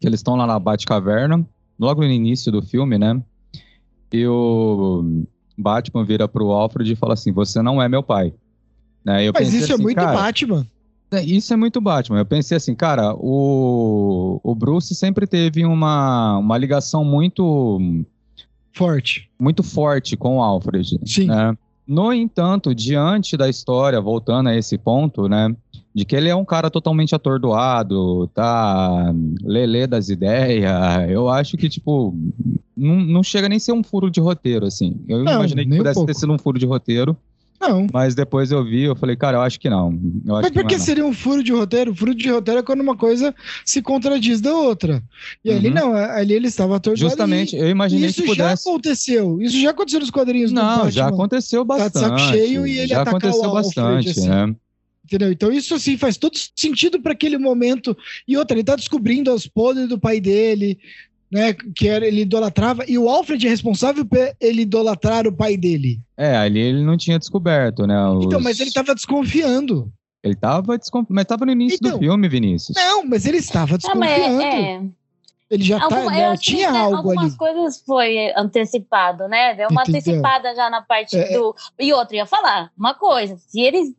[0.00, 1.46] que eles estão lá na Batcaverna,
[1.78, 3.22] logo no início do filme, né?
[4.12, 5.24] E o
[5.56, 8.34] Batman vira pro Alfred e fala assim: Você não é meu pai.
[9.04, 9.26] Né?
[9.26, 10.66] Eu Mas pensei isso é assim, muito cara, Batman.
[11.10, 12.18] É, Isso é muito Batman.
[12.18, 18.04] Eu pensei assim, cara, o, o Bruce sempre teve uma, uma ligação muito
[18.72, 19.28] Forte.
[19.38, 21.00] muito forte com o Alfred.
[21.04, 21.26] Sim.
[21.26, 21.56] né?
[21.86, 25.54] No entanto, diante da história, voltando a esse ponto, né,
[25.94, 29.10] de que ele é um cara totalmente atordoado, tá
[29.42, 30.70] lelê das ideias,
[31.08, 32.14] eu acho que, tipo,
[32.76, 35.00] não, não chega nem a ser um furo de roteiro, assim.
[35.08, 37.16] Eu Não, imaginei que nem um pudesse ter sido um furo de roteiro,
[37.60, 37.86] Não.
[37.92, 39.88] mas depois eu vi, eu falei, cara, eu acho que não.
[40.24, 40.84] Eu acho Mas por não que é, não.
[40.84, 41.94] seria um furo de roteiro?
[41.94, 45.02] Furo de roteiro é quando uma coisa se contradiz da outra.
[45.44, 45.74] E ali Uhum.
[45.74, 47.08] não, ali ele estava atordoado.
[47.10, 48.68] Justamente, e- eu imaginei isso que já pudesse...
[48.68, 49.40] aconteceu.
[49.40, 52.04] Isso já aconteceu nos quadrinhos do Não, já aconteceu Tá de bastante.
[52.04, 54.28] saco cheio e ele já o aconteceu Alfred, bastante, assim.
[54.28, 54.54] né?
[55.04, 55.32] Entendeu?
[55.32, 57.96] Então isso assim faz todo sentido para aquele momento.
[58.26, 60.78] E outra, ele tá descobrindo as podres do pai dele.
[61.30, 61.52] Né?
[61.74, 66.00] Que era, ele idolatrava, e o Alfred é responsável por ele idolatrar o pai dele.
[66.16, 68.08] É, ali ele não tinha descoberto, né?
[68.08, 69.92] os- Então, mas ele tava desconfiando.
[70.22, 71.06] Ele tava descon...
[71.08, 71.92] Mas tava no início Então.
[71.92, 72.76] do filme, Vinícius.
[72.76, 74.42] Não, mas ele estava Não, mas desconfiando.
[74.42, 74.82] é,
[75.50, 77.36] Ele já tá, Alguma- né, eu acho que, tinha algo algumas ali.
[77.36, 79.54] coisas foi antecipado, né?
[79.54, 80.00] Deu uma Entendeu?
[80.00, 81.54] antecipada já na parte É, do.
[81.78, 83.94] E outra, ia falar uma coisa: se eles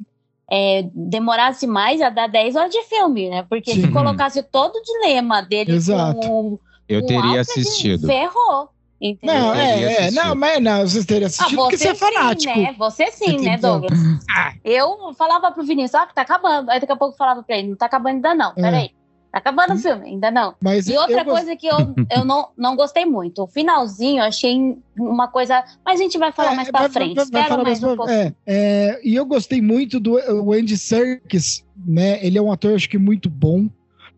[0.51, 3.45] é, demorasse mais, ia dar 10 horas de filme, né?
[3.49, 3.81] Porque Sim.
[3.83, 6.19] se colocasse todo o dilema dele Exato.
[6.19, 6.59] com
[6.89, 8.08] Eu teria assistido.
[8.08, 8.69] Ferrou.
[9.02, 9.34] Entendeu?
[9.39, 12.54] Não, teria é, é, não, mas não, vocês teriam assistido porque você é fanático.
[12.54, 12.75] Sim, né?
[12.78, 13.60] Você sim, né, Entendeu?
[13.80, 13.99] Douglas?
[14.30, 14.54] Ah.
[14.63, 16.69] Eu falava pro Vinícius, ah, que tá acabando.
[16.69, 18.62] Aí daqui a pouco eu falava pra ele, não tá acabando ainda não, É.
[18.62, 18.89] peraí.
[19.32, 20.56] Tá acabando o filme, ainda não.
[20.60, 21.78] Mas E outra gost- coisa que eu,
[22.17, 23.43] eu não, não gostei muito.
[23.43, 25.63] O finalzinho, eu achei uma coisa.
[25.86, 27.15] Mas a gente vai falar É, mais pra vai- frente.
[27.15, 28.17] vai- vai Espera mais mais um pouquinho.
[28.19, 32.19] é, é, e eu gostei muito do o Andy Serkis, né?
[32.25, 33.69] Ele é um ator, acho que muito bom.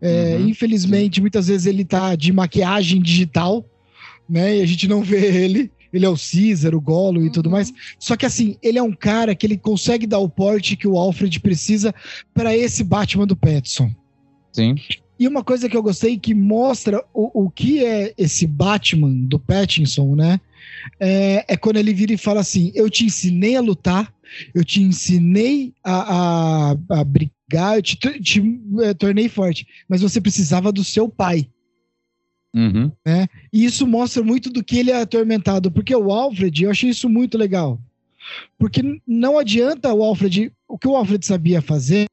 [0.01, 3.63] É, Uhum, infelizmente, muitas vezes ele tá de maquiagem digital,
[4.29, 4.57] né?
[4.57, 5.71] E a gente não vê ele.
[5.93, 7.51] Ele é o Caesar, o Gollum e tudo Uhum.
[7.51, 7.73] mais.
[7.99, 10.97] Só que assim, ele é um cara que ele consegue dar o porte que o
[10.97, 11.93] Alfred precisa
[12.33, 13.91] para esse Batman do Pattinson.
[14.53, 14.75] Sim.
[15.19, 19.37] E uma coisa que eu gostei que mostra o, o que é esse Batman do
[19.37, 20.39] Pattinson, né?
[20.99, 24.11] É, é quando ele vira e fala assim: Eu te ensinei a lutar,
[24.55, 27.03] eu te ensinei a, a, a
[27.57, 31.49] eu te, te, eh, tornei forte, mas você precisava do seu pai.
[32.53, 32.91] Uhum.
[33.51, 37.07] E isso mostra muito do que ele é atormentado, porque o Alfred, eu achei isso
[37.09, 37.79] muito legal.
[38.57, 42.07] Porque não adianta o Alfred, o que o Alfred sabia fazer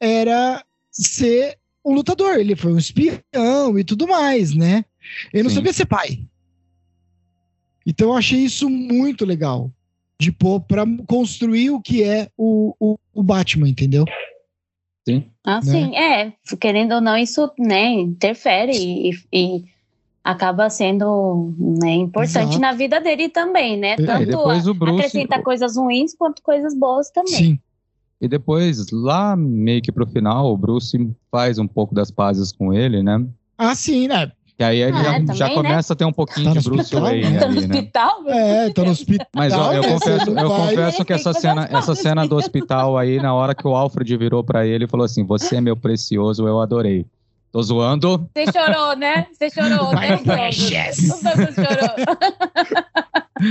[0.00, 4.84] era ser um lutador, ele foi um espião e tudo mais, né?
[5.32, 5.56] Ele não Sim.
[5.56, 6.26] sabia ser pai.
[7.86, 9.72] Então eu achei isso muito legal
[10.20, 14.04] de pôr para construir o que é o, o, o Batman, entendeu?
[15.44, 15.62] Ah, né?
[15.62, 16.32] sim, é.
[16.60, 19.64] Querendo ou não, isso né, interfere e, e
[20.22, 22.60] acaba sendo né, importante Exato.
[22.60, 23.92] na vida dele também, né?
[23.92, 24.38] É, Tanto
[24.70, 24.98] o Bruce.
[24.98, 27.34] acrescenta coisas ruins quanto coisas boas também.
[27.34, 27.58] Sim.
[28.20, 32.74] E depois, lá meio que pro final, o Bruce faz um pouco das pazes com
[32.74, 33.24] ele, né?
[33.56, 34.32] Ah, sim, né?
[34.60, 35.54] E aí ele Ah, já, também, já né?
[35.54, 37.38] começa a ter um pouquinho Tá no de Bruce hospital, Wayne né?
[37.38, 37.74] Tá no ali, né?
[37.76, 38.28] hospital?
[38.28, 39.26] É, tá no hospital.
[39.36, 39.88] Mas ó, eu né?
[39.88, 43.66] confesso, eu confesso que essa que cena, essa cena do hospital aí, na hora que
[43.66, 47.06] o Alfred virou pra ele e falou assim: Você é meu precioso, eu adorei.
[47.52, 48.28] Tô zoando.
[48.36, 49.26] Você chorou, né?
[49.32, 50.16] Você chorou, né?
[50.18, 50.98] Precious.
[51.08, 51.94] O Douglas chorou.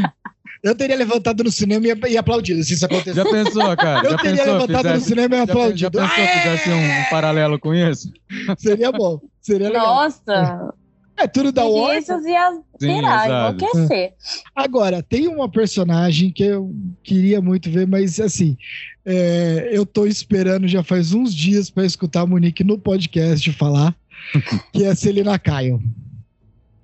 [0.63, 3.15] Eu teria levantado no cinema e, e aplaudido se isso acontecesse.
[3.15, 4.05] Já pensou, cara?
[4.05, 4.53] Eu já teria pensou?
[4.53, 5.91] levantado no Fizesse, cinema e já, pe- já aplaudido.
[5.91, 6.27] pensou Aê!
[6.27, 8.11] fizesse um, um paralelo com isso?
[8.57, 9.19] Seria bom.
[9.39, 9.85] Seria legal.
[9.95, 10.73] Nossa,
[11.17, 12.03] É tudo da Warner.
[12.03, 13.65] Vinícius ia Sim, pirar, exato.
[13.65, 14.13] enlouquecer.
[14.55, 18.55] Agora, tem uma personagem que eu queria muito ver, mas assim,
[19.03, 23.95] é, eu tô esperando já faz uns dias para escutar a Monique no podcast falar,
[24.71, 25.81] que é a Celina Caio.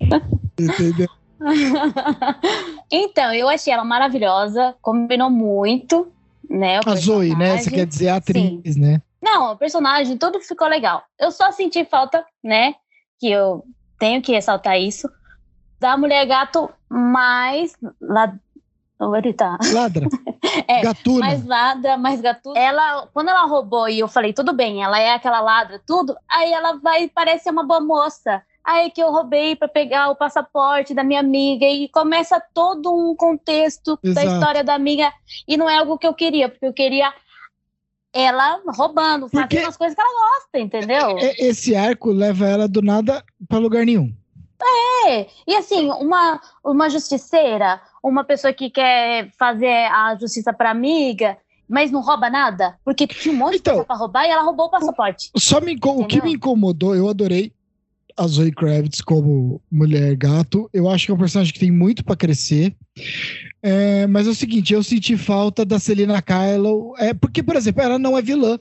[0.58, 1.08] Entendeu?
[2.90, 6.08] então, eu achei ela maravilhosa, combinou muito,
[6.50, 6.80] né?
[6.84, 7.58] o A Zoe, né?
[7.58, 9.00] Você quer dizer a atriz, né?
[9.22, 11.02] Não, o personagem, tudo ficou legal.
[11.18, 12.74] Eu só senti falta, né?
[13.18, 13.64] Que eu
[13.98, 15.08] tenho que ressaltar isso.
[15.80, 17.74] Da mulher gato mais.
[19.18, 19.58] Ele tá?
[19.72, 20.08] Ladra.
[20.68, 21.20] É, Gatuna.
[21.20, 22.56] Mais ladra, mais gatuno.
[22.56, 26.16] Ela, quando ela roubou e eu falei, tudo bem, ela é aquela ladra, tudo.
[26.30, 28.40] Aí ela vai parece uma boa moça.
[28.62, 33.16] Aí que eu roubei para pegar o passaporte da minha amiga e começa todo um
[33.16, 34.28] contexto da Exato.
[34.28, 35.12] história da amiga
[35.46, 37.12] e não é algo que eu queria, porque eu queria
[38.14, 41.18] ela roubando, Porque- fazendo as coisas que ela gosta, entendeu?
[41.18, 44.14] É- Esse arco leva ela do nada para lugar nenhum.
[45.06, 51.36] É, e assim, uma, uma justiceira, uma pessoa que quer fazer a justiça pra amiga,
[51.68, 54.42] mas não rouba nada, porque tinha um monte Então- de coisa pra roubar e ela
[54.42, 55.30] roubou o passaporte.
[55.36, 57.52] Só me, o que me incomodou, eu adorei
[58.16, 60.68] a Zoe Kravitz como mulher gato.
[60.72, 62.74] Eu acho que é um personagem que tem muito pra crescer.
[63.62, 66.94] É, mas é o seguinte, eu senti falta da Selina Kyle.
[66.98, 68.58] É, porque, por exemplo, ela não é vilã.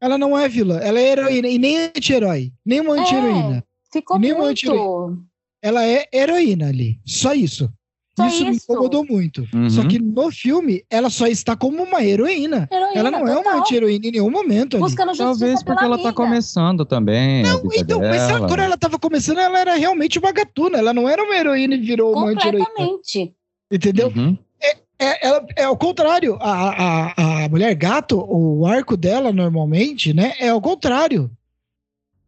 [0.00, 0.78] Ela não é vilã.
[0.78, 2.52] Ela é heroína e nem anti-herói.
[2.64, 3.64] Nem uma anti-heroína.
[3.92, 5.24] Ficou Nem muito.
[5.62, 7.00] Ela é heroína ali.
[7.06, 7.72] Só isso.
[8.16, 9.44] Só isso, me incomodou muito.
[9.52, 9.68] Uhum.
[9.68, 12.68] Só que no filme, ela só está como uma heroína.
[12.72, 13.58] Heroína, Ela não é uma total.
[13.60, 14.84] anti-heroína em nenhum momento ali.
[14.84, 16.14] Buscando justiça Talvez pela porque ela tá amiga.
[16.14, 17.42] começando também.
[17.42, 18.48] Não, então, mas ela- dela.
[18.48, 20.78] quando ela tava começando, ela era realmente uma gatuna.
[20.78, 22.66] Ela não era uma heroína e virou uma anti-heroína.
[22.66, 23.34] Completamente.
[23.70, 24.12] Entendeu?
[24.14, 24.38] Uhum.
[24.96, 26.38] É, ela, é ao contrário.
[26.40, 26.52] A,
[27.10, 30.34] a, a mulher gato, o arco dela, normalmente, né?
[30.38, 31.28] É ao contrário.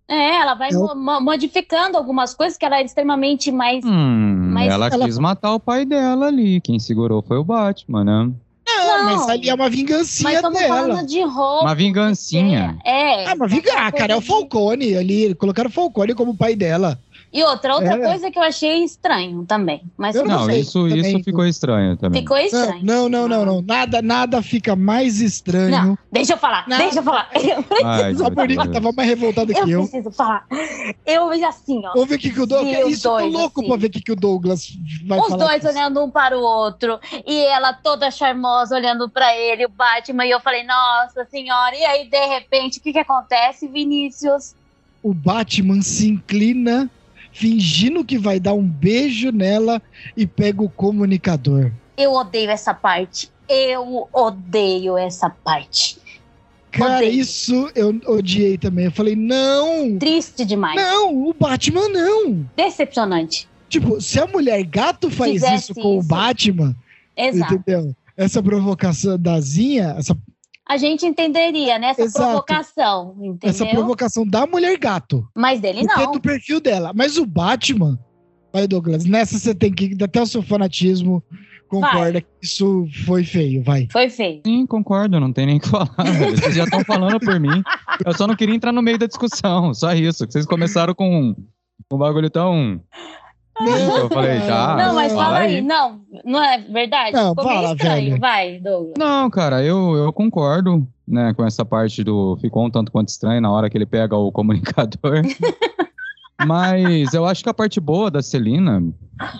[0.09, 3.85] É, ela vai Eu- mo- mo- modificando algumas coisas que ela é extremamente mais.
[3.85, 6.61] Hum, Mas ela, ela- quis matar o pai dela ali.
[6.61, 8.31] Quem segurou foi o Batman, né?
[8.69, 9.05] Não, Não.
[9.05, 10.75] mas ali é uma vingancinha Mas estamos dela.
[10.77, 11.63] falando de roupa.
[11.65, 12.79] Uma vingancinha.
[12.85, 13.27] É.
[13.27, 14.21] Ah, mas vingar, cara, é o.
[14.21, 15.35] Falcone ali.
[15.35, 16.99] Colocaram o Falcone como pai dela.
[17.33, 17.99] E outra, outra É.
[17.99, 19.83] coisa que eu achei estranho também.
[19.97, 20.61] Mas Eu Não, bem.
[20.61, 21.01] isso, também.
[21.17, 22.23] isso ficou estranho também.
[22.23, 22.81] ficou estranho.
[22.83, 23.63] Não, não, não, não, não.
[23.63, 25.71] Nada, nada fica mais estranho.
[25.71, 26.79] Não, deixa eu falar, Não.
[26.79, 27.29] deixa eu falar.
[27.37, 28.75] Eu Ai, preciso A meu Burnica Deus.
[28.75, 29.81] tava mais revoltada que Eu eu.
[29.83, 30.47] preciso falar.
[31.05, 31.93] Eu vejo assim, ó.
[31.93, 32.77] Vamos ver o que, que o Douglas.
[32.77, 33.69] Vi os Isso, eu tô dois, louco assim.
[33.69, 35.45] pra ver o que, que o Douglas vai Os falar.
[35.47, 35.73] dois disso.
[35.75, 36.99] olhando um para o outro.
[37.27, 40.25] E ela toda charmosa olhando pra ele, o Batman.
[40.27, 41.77] E eu falei, nossa senhora.
[41.77, 44.55] E aí, de repente, o que que acontece, Vinícius?
[45.03, 46.91] O Batman se inclina,
[47.37, 49.83] fingindo que vai dar um beijo nela
[50.17, 51.71] e pega o comunicador.
[51.97, 53.31] Eu odeio essa parte.
[53.47, 55.99] Eu odeio essa parte.
[56.71, 57.21] Cara, Odeio.
[57.21, 58.87] isso eu odiei também.
[58.87, 59.99] Eu falei, não!
[59.99, 60.77] Triste demais.
[60.77, 62.47] Não, o Batman não!
[62.57, 63.49] Decepcionante.
[63.69, 66.09] Tipo, se a mulher gato faz Fizesse isso com o isso.
[66.09, 66.75] Batman,
[67.17, 67.55] Exato.
[67.55, 67.95] entendeu?
[68.17, 70.17] Essa provocação da Zinha, essa,
[70.69, 71.89] A gente entenderia, né?
[71.89, 72.25] Essa Exato.
[72.25, 73.51] provocação, entendeu?
[73.51, 75.27] essa provocação da mulher gato.
[75.35, 76.13] Mas dele é não.
[76.13, 76.93] do perfil dela.
[76.95, 77.99] Mas o Batman,
[78.53, 81.23] vai, Douglas, nessa você tem que, até o seu fanatismo
[81.69, 83.87] concorda que isso foi feio, vai.
[83.93, 84.41] Foi feio.
[84.45, 85.95] Sim, concordo, não tem nem o que falar.
[86.35, 87.63] Vocês já estão falando por mim.
[88.05, 90.27] Eu só não queria entrar no meio da discussão, só isso.
[90.27, 91.35] Vocês começaram com
[91.93, 92.81] um bagulho tão.
[93.59, 94.77] Eu falei, tá.
[94.77, 95.57] não, mas fala fala aí.
[95.57, 95.63] aí.
[95.63, 97.13] Não, não é verdade?
[97.13, 98.05] Não, Ficou meio fala, estranho.
[98.09, 98.21] velho.
[98.21, 98.95] Vai, Douglas.
[98.99, 102.37] Não, cara, eu, eu concordo, né, com essa parte do.
[102.41, 105.23] Ficou um tanto quanto estranho na hora que ele pega o comunicador.
[106.47, 108.83] Mas eu acho que a parte boa da Celina,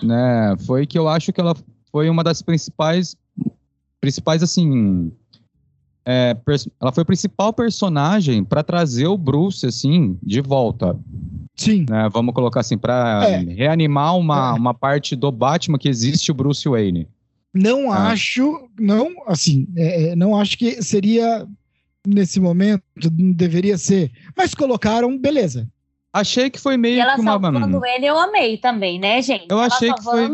[0.01, 1.55] né, foi que eu acho que ela
[1.91, 3.15] foi uma das principais.
[4.01, 5.11] Principais, assim.
[6.05, 6.35] é,
[6.79, 10.97] ela foi o principal personagem para trazer o Bruce, assim, de volta.
[11.57, 11.85] Sim.
[11.89, 12.07] né?
[12.11, 13.37] Vamos colocar assim, para É.
[13.39, 14.59] reanimar uma, É.
[14.59, 17.07] uma parte do Batman que existe o Bruce Wayne.
[17.53, 18.09] Não Ah.
[18.11, 21.47] acho, não, assim, é, é, não acho que seria
[22.05, 22.83] nesse momento,
[23.35, 24.11] deveria ser.
[24.37, 25.67] Mas colocaram, beleza.
[26.13, 27.31] Achei que foi E meio ela que uma.
[27.31, 29.45] salvando ele, eu amei também, né, gente?
[29.49, 30.29] Eu ela achei que foi-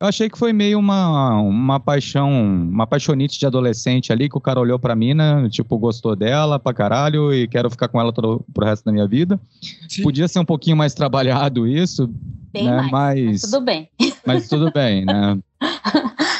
[0.00, 4.40] Eu achei que foi meio uma, uma paixão, uma paixonite de adolescente ali, que o
[4.40, 8.44] cara olhou pra mina, tipo, gostou dela pra caralho e quero ficar com ela todo,
[8.52, 9.40] pro resto da minha vida.
[9.88, 10.02] Sim.
[10.02, 12.10] Podia ser um pouquinho mais trabalhado isso,
[12.52, 12.82] bem né?
[12.90, 13.24] mais.
[13.24, 13.88] Mas, Tudo bem.
[14.26, 15.38] mas tudo bem, né?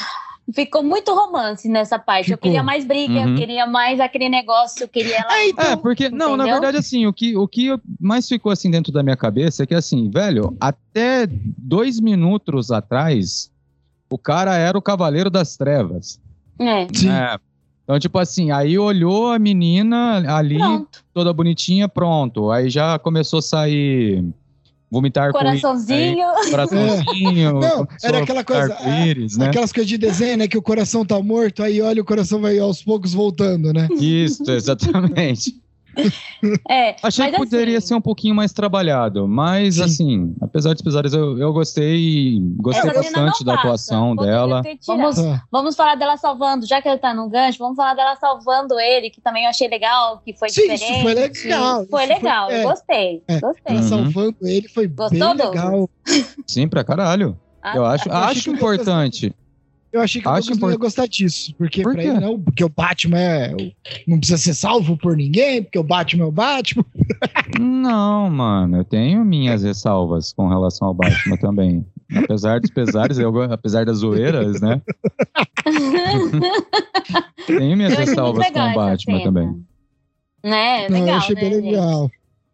[0.55, 2.31] Ficou muito romance nessa parte.
[2.31, 2.49] Eu Ficou.
[2.49, 3.35] queria mais briga, eu Uhum.
[3.35, 5.33] queria mais aquele negócio, eu queria ela.
[5.33, 8.71] É, então, É, porque, não, na verdade, assim, o que, o que mais ficou assim
[8.71, 13.51] dentro da minha cabeça é que, assim, velho, até dois minutos atrás,
[14.09, 16.21] o cara era o Cavaleiro das Trevas.
[16.57, 17.07] É, sim.
[17.09, 17.37] né?
[17.83, 21.03] Então, tipo assim, aí olhou a menina ali, pronto.
[21.13, 22.49] toda bonitinha, pronto.
[22.49, 24.23] Aí já começou a sair
[24.95, 26.25] vomitar Coraçãozinho.
[26.25, 27.59] com coraçãozinho.
[27.59, 29.47] Não, era aquela coisa, arco-íris, né?
[29.47, 30.47] Aquelas coisas de desenho, né?
[30.47, 33.89] Que o coração tá morto, aí olha, o coração vai aos poucos voltando, né?
[33.99, 35.64] Isso, exatamente.
[36.69, 39.83] É, Achei mas que poderia assim, ser um pouquinho mais trabalhado, mas Sim.
[39.83, 43.67] assim, apesar dos pesares, eu, eu gostei, gostei essa cena bastante da passa.
[43.67, 44.61] atuação Poderia dela.
[44.85, 48.15] Vamos, Vamos, vamos falar dela salvando, já que ele tá no gancho, vamos falar dela
[48.15, 51.01] salvando ele, que também eu achei legal, que foi Sim, isso diferente.
[51.03, 52.63] foi legal, Foi isso legal, foi- é.
[52.63, 53.23] gostei.
[53.27, 53.39] É.
[53.39, 53.75] Gostei.
[53.77, 53.83] Uhum.
[53.83, 55.89] salvando ele foi Gostou, bem legal.
[56.47, 57.37] Sim, pra caralho.
[57.61, 59.33] Ah, Eu acho, Eu acho importante.
[59.95, 61.55] Eu achei que o Acho Douglas não ia gostar disso.
[61.57, 63.55] Porque Por pra ele não, porque o Batman é.
[64.05, 66.83] Não precisa ser salvo por ninguém, porque o Batman é o Batman.
[67.57, 71.85] Não, mano, eu tenho minhas ressalvas com relação ao Batman também.
[72.13, 74.81] Apesar dos pesares, eu, apesar das zoeiras, né?
[77.47, 79.65] Tenho minhas ressalvas com legal o Batman também.
[80.43, 82.11] Né, Não, eu legal, achei né, bem legal.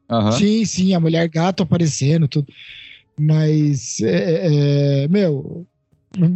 [0.08, 0.32] Aham.
[0.34, 2.54] Sim, sim, a mulher gato aparecendo, tudo.
[3.20, 5.66] Mas, é, é, meu,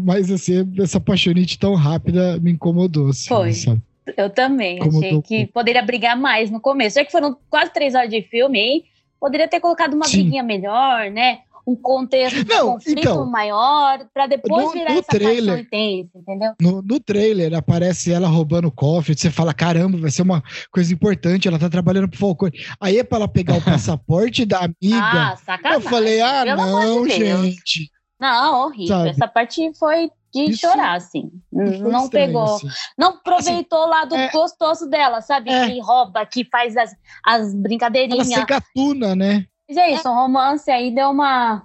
[0.06, 3.10] mas assim, essa paixonite tão rápida me incomodou.
[3.10, 3.54] Assim, Foi.
[3.54, 3.82] sabe?
[4.18, 4.78] Eu também.
[4.80, 6.96] Como achei que poderia brigar mais no começo.
[6.96, 8.84] Já que foram quase três horas de filme, aí
[9.20, 10.22] poderia ter colocado uma Sim.
[10.22, 11.40] briguinha melhor, né?
[11.68, 16.10] Um contexto Não, conflito então, maior, pra depois no- virar no essa paixão trailer- intensa,
[16.20, 16.52] entendeu?
[16.62, 20.94] No, no trailer aparece ela roubando o cofre, você fala, caramba, vai ser uma coisa
[20.94, 22.52] importante, ela tá trabalhando pro Falcone.
[22.80, 25.02] Aí é pra ela pegar o passaporte da amiga.
[25.02, 25.84] Ah, sacanagem.
[25.84, 27.90] eu falei, ah, pelo não, gente.
[28.20, 28.98] Não, horrível.
[28.98, 29.10] Sabe?
[29.10, 31.32] Essa parte foi de Isso- chorar, assim.
[31.52, 31.66] Não
[32.06, 32.44] estranho, pegou.
[32.56, 32.68] assim.
[32.98, 35.50] Não aproveitou o lado é- gostoso dela, sabe?
[35.50, 35.68] É.
[35.70, 36.92] Que rouba, que faz as,
[37.26, 38.28] as Ela brincadeirinhas.
[38.28, 39.46] ser gatuna, né?
[39.68, 41.64] Mas é isso, o romance aí deu uma.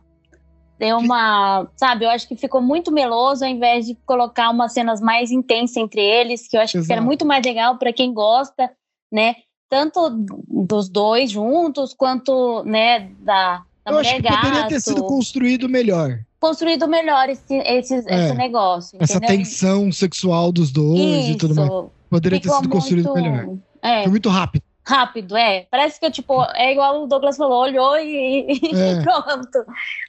[0.78, 1.68] Deu uma.
[1.76, 5.76] Sabe, eu acho que ficou muito meloso ao invés de colocar umas cenas mais intensas
[5.76, 6.92] entre eles, que eu acho que Exato.
[6.92, 8.70] era muito mais legal para quem gosta,
[9.12, 9.34] né?
[9.68, 10.08] Tanto
[10.48, 14.80] dos dois juntos, quanto, né, da, da Eu acho mulher que poderia ter gato.
[14.80, 16.18] sido construído melhor.
[16.40, 18.26] Construído melhor esse, esse, É.
[18.28, 18.96] esse negócio.
[19.00, 19.36] Essa entendeu?
[19.36, 21.68] tensão sexual dos dois e tudo mais.
[21.68, 21.90] Isso.
[22.08, 23.56] Poderia ter Ficou sido construído muito- melhor.
[23.82, 24.62] É, Foi muito rápido.
[24.86, 25.66] rápido, é.
[25.70, 28.92] Parece que, tipo, é igual o Douglas falou, olhou e, É.
[29.00, 29.64] e pronto.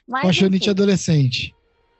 [0.08, 0.70] Mas, Apaixonite enfim.
[0.70, 1.54] adolescente.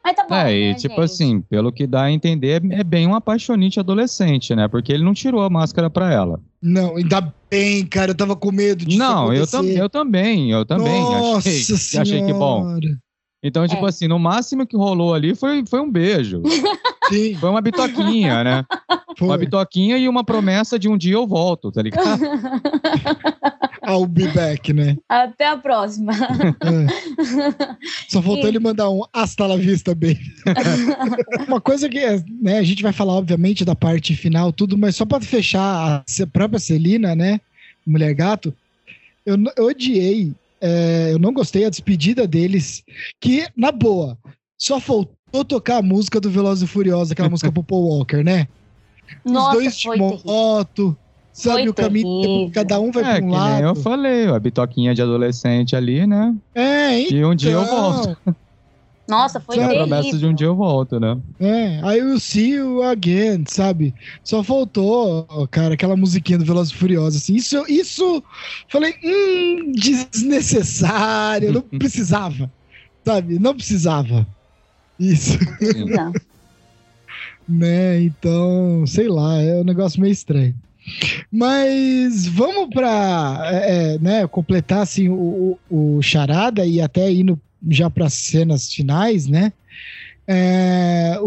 [0.05, 1.05] Mas tá bom, É, e né, tipo gente?
[1.05, 4.67] assim, pelo que dá a entender, é bem um apaixonite adolescente, né?
[4.67, 6.41] Porque ele não tirou a máscara pra ela.
[6.61, 10.65] Não, ainda bem, cara, eu tava com medo disso não, eu, tam, eu também, eu
[10.67, 11.01] também.
[11.01, 12.09] Nossa achei, senhora.
[12.09, 12.79] achei que bom.
[13.43, 13.89] Então, tipo É.
[13.89, 16.43] assim, no máximo que rolou ali foi, foi um beijo.
[17.09, 18.65] Sim, Foi uma bitoquinha, né?
[19.21, 19.39] Uma foi.
[19.39, 22.23] bitoquinha e uma promessa de um dia eu volto, tá ligado?
[23.87, 24.97] I'll be back, né?
[25.09, 26.13] Até a próxima.
[26.15, 27.77] É.
[28.09, 30.21] Só faltou E- ele mandar um hasta la vista, baby.
[31.49, 31.99] Uma coisa que
[32.41, 36.27] né, a gente vai falar, obviamente, da parte final, tudo, mas só pra fechar a
[36.33, 37.41] própria Celina, né?
[37.85, 38.55] Mulher Gato,
[39.27, 40.33] eu, eu odiei,
[40.63, 42.83] é, eu não gostei a despedida deles,
[43.21, 44.17] que, na boa,
[44.57, 48.47] só faltou tocar a música do Velozes e Furiosos, aquela música pro Paul Walker, né?
[49.25, 50.21] Nossa, Os dois de terrível.
[50.25, 50.97] moto,
[51.33, 52.51] sabe, Foi o caminho, terrível.
[52.55, 53.81] cada um vai É, pra que um nem eu lado.
[53.83, 56.35] falei, a bitoquinha de adolescente ali, né?
[56.55, 57.09] É, hein?
[57.11, 58.17] E um dia eu volto.
[59.09, 59.89] Nossa, foi E a terrível.
[59.89, 61.19] promessa de um dia eu volto, né?
[61.41, 63.95] É, aí o see you again, sabe?
[64.23, 67.35] Só faltou, cara, aquela musiquinha do Velozes e Furiosos, assim.
[67.35, 68.23] Isso, isso,
[68.69, 72.51] falei, hum, desnecessário, não precisava,
[73.05, 73.39] sabe?
[73.39, 74.27] Não precisava.
[74.99, 75.37] Isso,
[75.89, 76.13] Não.
[77.49, 78.01] né?
[78.03, 80.55] Então, sei lá, é um negócio meio estranho.
[81.31, 87.39] Mas vamos pra, é, é, né, completar, assim, o, o, o charada e até indo
[87.71, 89.53] já para cenas finais, né?
[90.27, 91.27] É, o,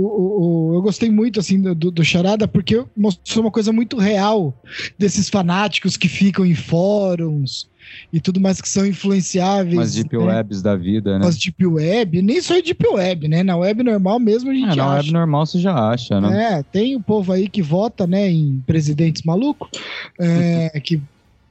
[0.71, 4.57] o- eu gostei muito assim do, do Charada porque mostrou uma coisa muito real
[4.97, 7.67] desses fanáticos que ficam em fóruns
[8.11, 9.75] e tudo mais que são influenciáveis.
[9.77, 10.23] Umas deep né?
[10.23, 11.27] webs da vida, né?
[11.27, 13.43] As deep web, nem só deep web, né?
[13.43, 14.95] Na web normal mesmo a gente É, na acha.
[14.95, 16.53] web normal você já acha, né?
[16.59, 19.67] É, tem o povo aí que vota, né, em presidentes malucos,
[20.19, 21.01] é, que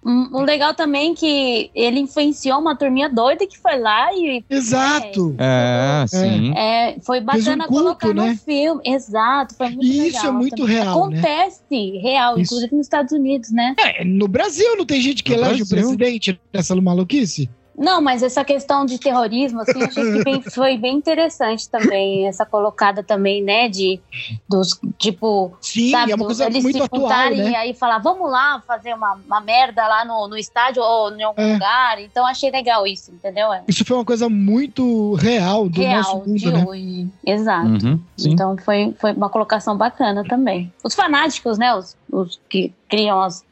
[0.05, 4.45] Um, um legal também é que ele influenciou uma turminha doida que foi lá e
[4.51, 5.35] exato.
[5.39, 6.53] É, sim.
[6.57, 8.31] é, foi Fez um bacana culto, colocar né?
[8.31, 8.83] no filme.
[8.85, 10.07] Exato, foi muito E legal.
[10.09, 10.75] isso é muito também.
[10.77, 11.19] real, né?
[11.19, 12.43] Acontece, real, Isso.
[12.43, 13.75] inclusive nos Estados Unidos, né?
[13.79, 17.49] É, no Brasil não tem gente que No elege o presidente nessa maluquice?
[17.77, 22.27] Não, mas essa questão de terrorismo, assim, eu achei que bem- foi bem interessante também,
[22.29, 24.01] essa colocada também, né, de,
[24.49, 27.51] dos, tipo, Sim, sabe, é uma coisa eles muito se juntarem né?
[27.51, 31.23] e aí falar, vamos lá fazer uma, uma merda lá no, no estádio ou em
[31.23, 31.53] algum É.
[31.55, 33.53] lugar, então achei legal isso, entendeu?
[33.53, 36.65] É Isso foi uma coisa muito real do real nosso mundo, de né?
[36.65, 37.67] hoje, exato.
[37.69, 38.31] Uhum, sim.
[38.33, 40.73] Então foi, foi uma colocação bacana também.
[40.85, 43.43] Os fanáticos, né, os, os que criam as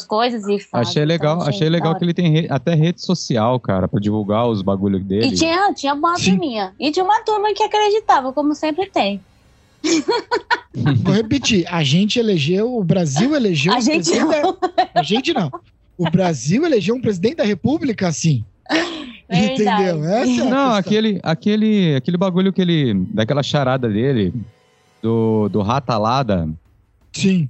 [0.00, 3.00] suas coisas e fazem, Achei legal, então, achei legal que ele tem re- até rede
[3.02, 5.26] social, cara, pra divulgar os bagulhos dele.
[5.26, 6.72] E tinha, tinha uma turminha.
[6.80, 9.20] E tinha uma turma que acreditava, como sempre tem.
[11.02, 15.32] Vou repetir, a gente elegeu, o Brasil elegeu A um gente presidente da- A gente
[15.34, 15.50] não.
[15.98, 18.44] O Brasil elegeu um presidente da república assim.
[19.28, 19.82] Verdade.
[19.82, 20.04] Entendeu?
[20.04, 22.94] Essa é Não, aquele, aquele, aquele bagulho que ele.
[23.14, 24.32] daquela charada dele,
[25.02, 26.48] do, do Ratalada,
[27.12, 27.48] Sim.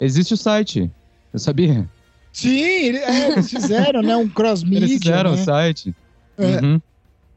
[0.00, 0.90] existe o site.
[1.32, 1.88] Eu sabia.
[2.32, 4.16] Sim, ele- é, eles fizeram, né?
[4.16, 4.78] Um cross-media.
[4.88, 5.40] Eles fizeram né?
[5.40, 5.94] o site.
[6.38, 6.64] É.
[6.64, 6.80] Uhum.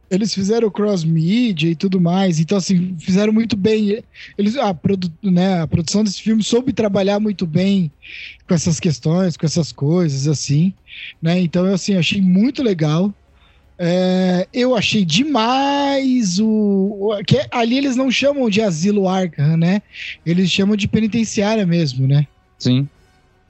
[0.09, 2.39] Eles fizeram o cross-media e tudo mais.
[2.39, 4.03] Então, assim, fizeram muito bem.
[4.37, 7.91] Eles, a, produ, né, a produção desse filme soube trabalhar muito bem
[8.47, 10.73] com essas questões, com essas coisas, assim.
[11.21, 11.39] Né?
[11.39, 13.13] Então, eu assim, achei muito legal.
[13.77, 19.81] É, eu achei demais o, o- que ali eles não chamam de asilo Arkham, né?
[20.25, 22.25] Eles chamam de penitenciária mesmo, né?
[22.57, 22.87] Sim.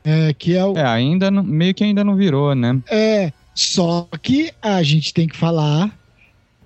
[0.05, 2.79] É, que é o É, ainda não- meio que ainda não virou, né?
[2.89, 5.97] é, só que a gente tem que falar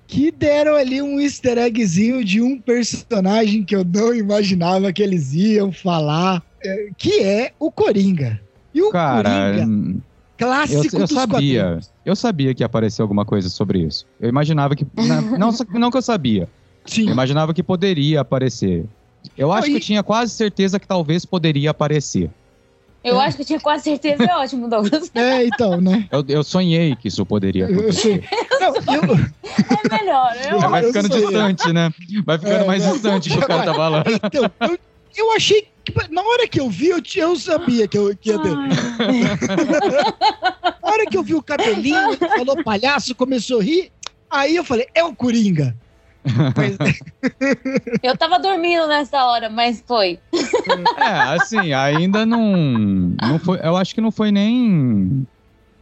[0.08, 5.34] que deram ali um easter eggzinho de um personagem que eu não imaginava que eles
[5.34, 8.42] iam falar, é, que é o Coringa.
[8.74, 10.02] E o Cara, Coringa, hum,
[10.38, 11.64] clássico eu, eu sabia.
[11.64, 11.92] quadrinhos.
[12.04, 14.06] Eu sabia que ia aparecer alguma coisa sobre isso.
[14.20, 14.86] Eu imaginava que.
[14.98, 16.44] na- não, não que eu sabia.
[16.44, 16.50] Eu
[16.92, 18.86] Sim, imaginava que poderia aparecer.
[19.38, 22.32] Eu acho Aí- que eu tinha quase certeza que talvez poderia aparecer.
[23.04, 23.26] Eu É.
[23.26, 25.10] acho que tinha quase certeza, é ótimo, Douglas.
[25.16, 26.06] é, então, né?
[26.12, 28.24] Eu, eu sonhei que isso poderia Eu, eu acontecer.
[28.30, 28.60] sei.
[28.60, 29.04] Não, eu,
[29.94, 30.36] É melhor.
[30.52, 31.94] Eu, vai eu ficando distante, né?
[32.26, 32.92] Vai ficando É, mais não.
[32.94, 34.06] distante que o cara tá falando.
[34.12, 34.78] então, eu,
[35.16, 38.30] eu achei que na hora que eu vi, eu, tinha- eu sabia que, eu, que
[38.30, 38.54] ia ter.
[40.82, 43.92] Na hora que eu vi o cabelinho, ele falou palhaço, começou a rir.
[44.30, 45.76] Aí eu falei, é o Coringa.
[46.56, 46.78] Mas,
[48.04, 50.20] eu tava dormindo nessa hora, mas foi.
[50.98, 52.56] É, assim, ainda não,
[53.22, 53.60] não foi.
[53.64, 55.26] Eu acho que não foi nem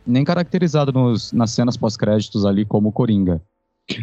[0.06, 3.42] nem caracterizado nos, nas cenas pós-créditos ali como Coringa.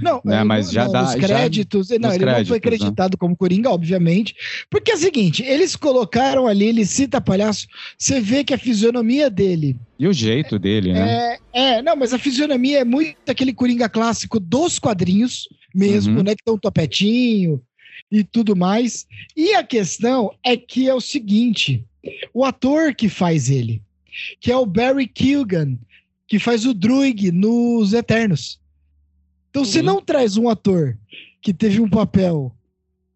[0.02, 1.88] Não, Né, ele mas não- já não, dá- já- créditos.
[1.90, 2.56] não, nos ele não foi créditos, né?
[2.56, 4.34] acreditado como Coringa, obviamente.
[4.70, 7.66] Porque é o seguinte: eles colocaram ali, ele cita palhaço.
[7.98, 9.76] Você vê que a fisionomia dele.
[9.98, 11.36] E o jeito dele, né?
[11.52, 16.22] É, é, não, mas a fisionomia é muito aquele Coringa clássico dos quadrinhos mesmo, Uhum.
[16.22, 16.34] né?
[16.36, 17.60] Que tem um topetinho
[18.10, 19.06] e tudo mais.
[19.36, 21.84] E a questão é que é o seguinte:
[22.32, 23.82] o ator que faz ele,
[24.40, 25.76] que é o Barry Keoghan,
[26.28, 28.60] que faz o Druig nos Eternos.
[29.50, 29.84] Então você Uhum.
[29.86, 30.96] não traz um ator
[31.40, 32.52] que teve um papel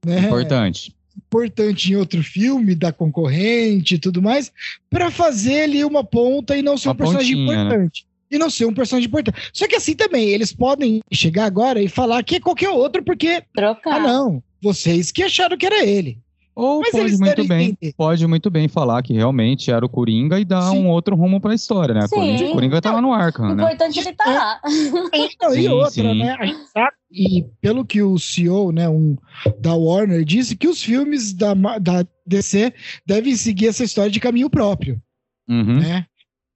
[0.06, 0.94] né, Importante.
[1.16, 4.52] importante em outro filme da concorrente e tudo mais,
[4.88, 7.64] para fazer ali uma ponta e não ser Uma um personagem pontinha, né?
[7.64, 8.06] importante.
[8.30, 9.50] E não ser um personagem importante.
[9.52, 13.42] Só que assim também, eles podem chegar agora e falar que é qualquer outro, porque,
[13.54, 13.96] Trocar.
[13.96, 16.18] ah, não, vocês que acharam que era ele.
[16.54, 17.94] Ou Mas pode muito bem, entender.
[17.96, 20.78] pode muito bem falar que realmente era o Coringa e dar Sim.
[20.78, 22.08] um outro rumo pra história, né?
[22.08, 22.16] Sim.
[22.16, 23.62] Coringa, Coringa tá lá no O Arkham, né?
[23.62, 24.60] importante é ele tá lá.
[24.66, 26.18] E Sim, outra, sim.
[26.18, 26.36] né?
[26.36, 29.16] A gente sabe, e pelo que o CEO, né, um,
[29.60, 32.74] da Warner, disse que os filmes da, da DC
[33.06, 35.00] devem seguir essa história de caminho próprio.
[35.48, 35.78] Uhum.
[35.78, 36.06] né?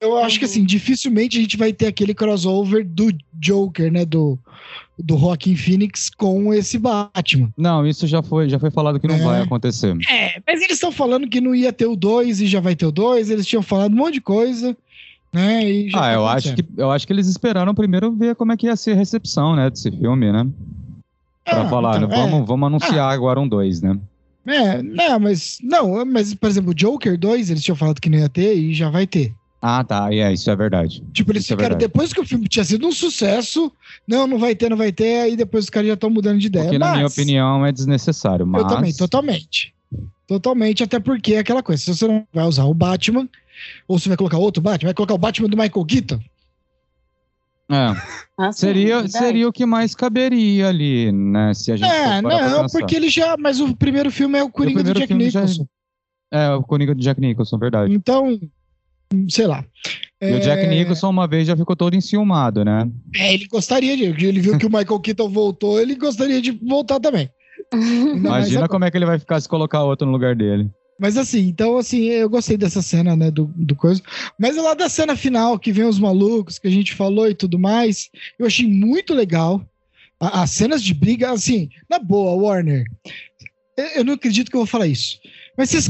[0.03, 4.05] Eu acho que assim, dificilmente a gente vai ter aquele crossover do Joker, né?
[4.05, 4.36] Do,
[4.98, 7.50] do Joaquin Phoenix com esse Batman.
[7.57, 9.22] Não, isso já foi, já foi falado que não É.
[9.22, 9.96] vai acontecer.
[10.11, 12.84] É, mas eles estão falando que não ia ter o 2 e já vai ter
[12.84, 14.76] o 2, eles tinham falado um monte de coisa,
[15.32, 15.70] né?
[15.70, 18.50] E já Ah, tá eu acho, que, eu acho que eles esperaram primeiro ver como
[18.50, 20.44] é que ia ser a recepção, né, desse filme, né?
[21.44, 23.96] Pra Ah, falar, então, né, vamos, vamos anunciar agora um dois, né?
[24.44, 28.11] É, é, não, mas não, mas por exemplo, o Joker 2, eles tinham falado que
[28.11, 29.32] não ia ter e já vai ter.
[29.64, 31.04] Ah, tá, é, isso é verdade.
[31.12, 31.92] Tipo, eles Isso é ficaram, verdade.
[31.92, 33.70] depois que o filme tinha sido um sucesso,
[34.08, 36.48] não, não vai ter, não vai ter, aí depois os caras já estão mudando de
[36.48, 36.64] ideia.
[36.64, 38.62] Porque, na minha Mas- opinião, é desnecessário, mas...
[38.62, 39.72] Eu também, totalmente.
[40.26, 43.28] Totalmente, até porque é aquela coisa, se você não vai usar o Batman,
[43.86, 46.18] ou você vai colocar outro Batman, vai colocar o Batman do Michael Keaton.
[47.70, 47.96] É,
[48.36, 52.96] Assim, seria, seria o que mais caberia ali, né, se a gente É, não, porque
[52.96, 53.36] ele já.
[53.38, 55.66] Mas o primeiro filme é o Coringa do primeiro Jack filme já- Nicholson.
[56.32, 57.94] É, o Coringa do Jack Nicholson, verdade.
[57.94, 58.38] Então,
[59.28, 59.64] sei lá.
[60.20, 62.88] E o Jack É, Nicholson uma vez já ficou todo enciumado, né?
[63.16, 64.26] É, ele gostaria de.
[64.26, 67.28] Ele viu que o Michael Keaton voltou, ele gostaria de voltar também.
[67.72, 70.70] Ainda Imagina como é que ele vai ficar se colocar outro no lugar dele.
[71.00, 74.00] Mas assim, então assim, eu gostei dessa cena, né, do, do coisa.
[74.38, 77.58] Mas lá da cena final, que vem os malucos, que a gente falou e tudo
[77.58, 78.08] mais,
[78.38, 79.60] eu achei muito legal.
[80.20, 82.84] A- As cenas de briga, assim, na boa, Warner,
[83.76, 85.18] eu- eu não acredito que eu vou falar isso.
[85.58, 85.88] Mas vocês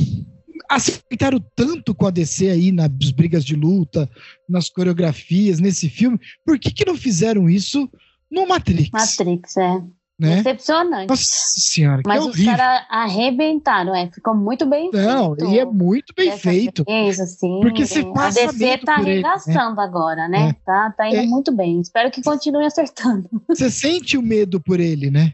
[0.74, 4.08] aceitaram tanto com a DC aí nas brigas de luta,
[4.48, 7.88] nas coreografias, nesse filme, por que que não fizeram isso
[8.30, 8.90] no Matrix?
[8.92, 9.82] Matrix, é.
[10.18, 10.36] né?
[10.36, 11.08] Decepcionante.
[11.08, 11.24] Nossa
[11.58, 14.10] senhora, que Mas os caras arrebentaram, é.
[14.10, 15.52] Ficou muito bem Não, feito.
[15.52, 16.84] e é muito bem feito.
[16.84, 19.02] vez, assim, Porque você a passa DC medo tá né?
[19.02, 20.50] arregaçando agora, né?
[20.50, 20.52] É.
[20.64, 21.26] Tá, tá indo É.
[21.26, 21.80] muito bem.
[21.80, 23.28] Espero que continue acertando.
[23.48, 25.32] Você sente o medo por ele, né?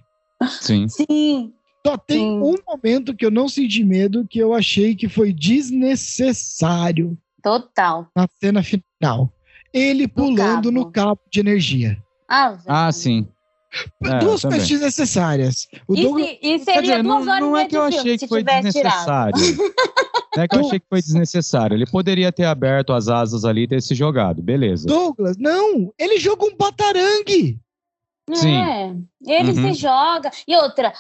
[0.61, 0.87] Sim.
[0.89, 1.53] Sim.
[1.89, 2.41] Só tem Sim.
[2.43, 8.07] um momento que eu não senti medo, que eu achei que foi desnecessário Total.
[8.15, 9.33] na cena final.
[9.73, 10.71] Ele pulando cabo.
[10.71, 11.97] no cabo de energia.
[12.29, 13.27] Ah, Ah, sim.
[14.05, 15.67] É, Duas coisas desnecessárias.
[15.87, 17.77] O E, Douglas, se- e Quer seria dizer, duas não, horas não e é que
[17.77, 19.35] eu achei que foi desnecessário.
[20.37, 21.75] Não é que eu achei que foi desnecessário.
[21.75, 24.87] Ele poderia ter aberto as asas ali e ter se jogado, beleza.
[24.87, 25.93] Douglas, não!
[25.99, 27.59] Ele joga um batarangue!
[28.37, 29.07] Sim.
[29.27, 29.73] É, ele Uhum.
[29.75, 30.31] se joga.
[30.47, 30.93] E outra,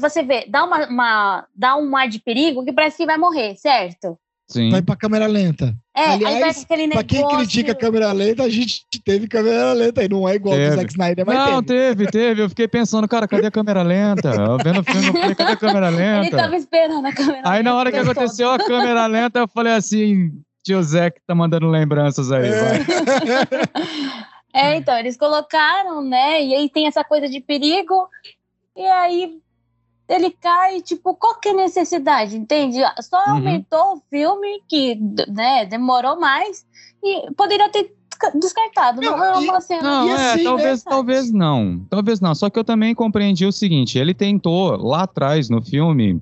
[0.00, 3.56] você vê, dá, uma, uma- dá um ar de perigo que parece que vai morrer,
[3.56, 4.18] certo?
[4.46, 4.68] Sim.
[4.70, 5.74] Vai pra câmera lenta.
[5.96, 9.26] É, Aliás, aí vai com aquele Pra quem critica a câmera lenta, a gente teve
[9.26, 10.76] câmera lenta e não é igual do Teve.
[10.76, 12.04] Zack Snyder, mas Não, teve.
[12.04, 12.42] teve, teve.
[12.42, 14.28] Eu fiquei pensando, cara, cadê a câmera lenta?
[14.34, 15.88] Eu vendo o filme, eu falei, cadê a câmera
[16.20, 16.56] Ele tava lenta?
[16.56, 17.40] esperando a câmera.
[17.42, 20.30] Aí na hora que aconteceu a câmera lenta, eu falei assim,
[20.62, 22.84] tio Zé que tá mandando lembranças aí, vai.
[24.54, 26.42] É, então, eles colocaram, né?
[26.44, 28.08] E aí tem essa coisa de perigo,
[28.76, 29.38] e aí
[30.08, 32.78] ele cai, tipo, qual que é a necessidade, entende?
[33.02, 33.32] Só Uhum.
[33.36, 34.94] aumentou o filme, que
[35.28, 36.64] né, demorou mais,
[37.02, 39.00] e poderia ter desca- descartado.
[39.02, 39.82] Não, Não, é e- cena.
[39.82, 40.90] Não, E é, assim, talvez, né?
[40.90, 41.86] talvez não.
[41.90, 42.34] Talvez não.
[42.34, 46.20] Só que eu também compreendi o seguinte: ele tentou lá atrás no filme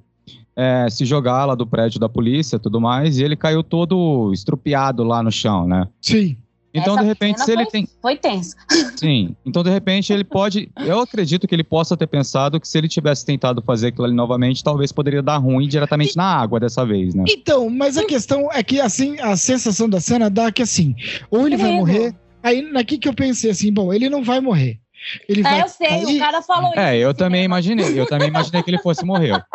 [0.57, 4.33] é, se jogar lá do prédio da polícia e tudo mais, e ele caiu todo
[4.33, 5.89] estrupiado lá no chão, né?
[6.01, 6.37] Sim.
[6.75, 7.89] Então, Essa de repente, se ele foi, tem.
[8.01, 8.57] Foi tenso.
[8.97, 9.37] Sim.
[9.45, 10.71] Então, de repente, ele pode.
[10.77, 14.15] Eu acredito que ele possa ter pensado que se ele tivesse tentado fazer aquilo ali
[14.15, 17.25] novamente, talvez poderia dar ruim diretamente na água dessa vez, né?
[17.29, 20.95] Então, mas a questão é que assim, a sensação da cena dá que assim,
[21.31, 22.15] ou ele vai morrer.
[22.43, 24.81] Aí naqui que eu pensei assim, bom, ele não vai morrer.
[25.29, 26.17] Ele vai É, eu sei, cair.
[26.17, 27.03] o cara falou É, isso.
[27.05, 27.45] eu no também cinema.
[27.45, 28.01] imaginei.
[28.01, 29.33] Eu também imaginei que ele fosse morrer.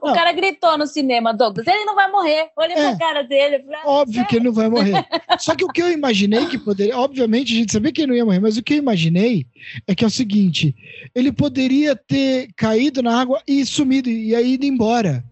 [0.00, 2.48] O cara gritou no cinema, Douglas, ele não vai morrer.
[2.56, 2.90] Olha É.
[2.90, 3.56] pra cara dele.
[3.56, 4.92] eu ah, Óbvio que ele não vai morrer.
[5.38, 6.96] Só que o que eu imaginei que poderia.
[6.98, 9.46] Obviamente, a gente sabia que ele não ia morrer, mas o que eu imaginei
[9.86, 10.74] é que é o seguinte:
[11.14, 15.24] ele poderia ter caído na água e sumido, e aí ido embora.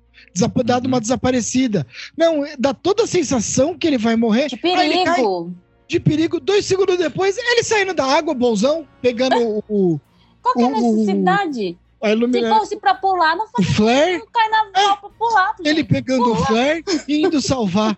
[0.64, 0.92] Dado Uhum.
[0.92, 1.86] uma desaparecida.
[2.16, 4.48] Não, dá toda a sensação que ele vai morrer.
[4.48, 5.54] Que Aí ele cai perigo.
[5.93, 6.40] De perigo.
[6.40, 10.01] Dois segundos depois, ele saindo da água, bonzão, pegando o, o,
[10.43, 11.78] Qual que é a o- o- necessidade?
[12.03, 15.55] a Se fosse pra pular, não o faz flare, um carnaval pra pular.
[15.61, 15.84] ele gente.
[15.88, 17.97] pegando o flare e indo salvar.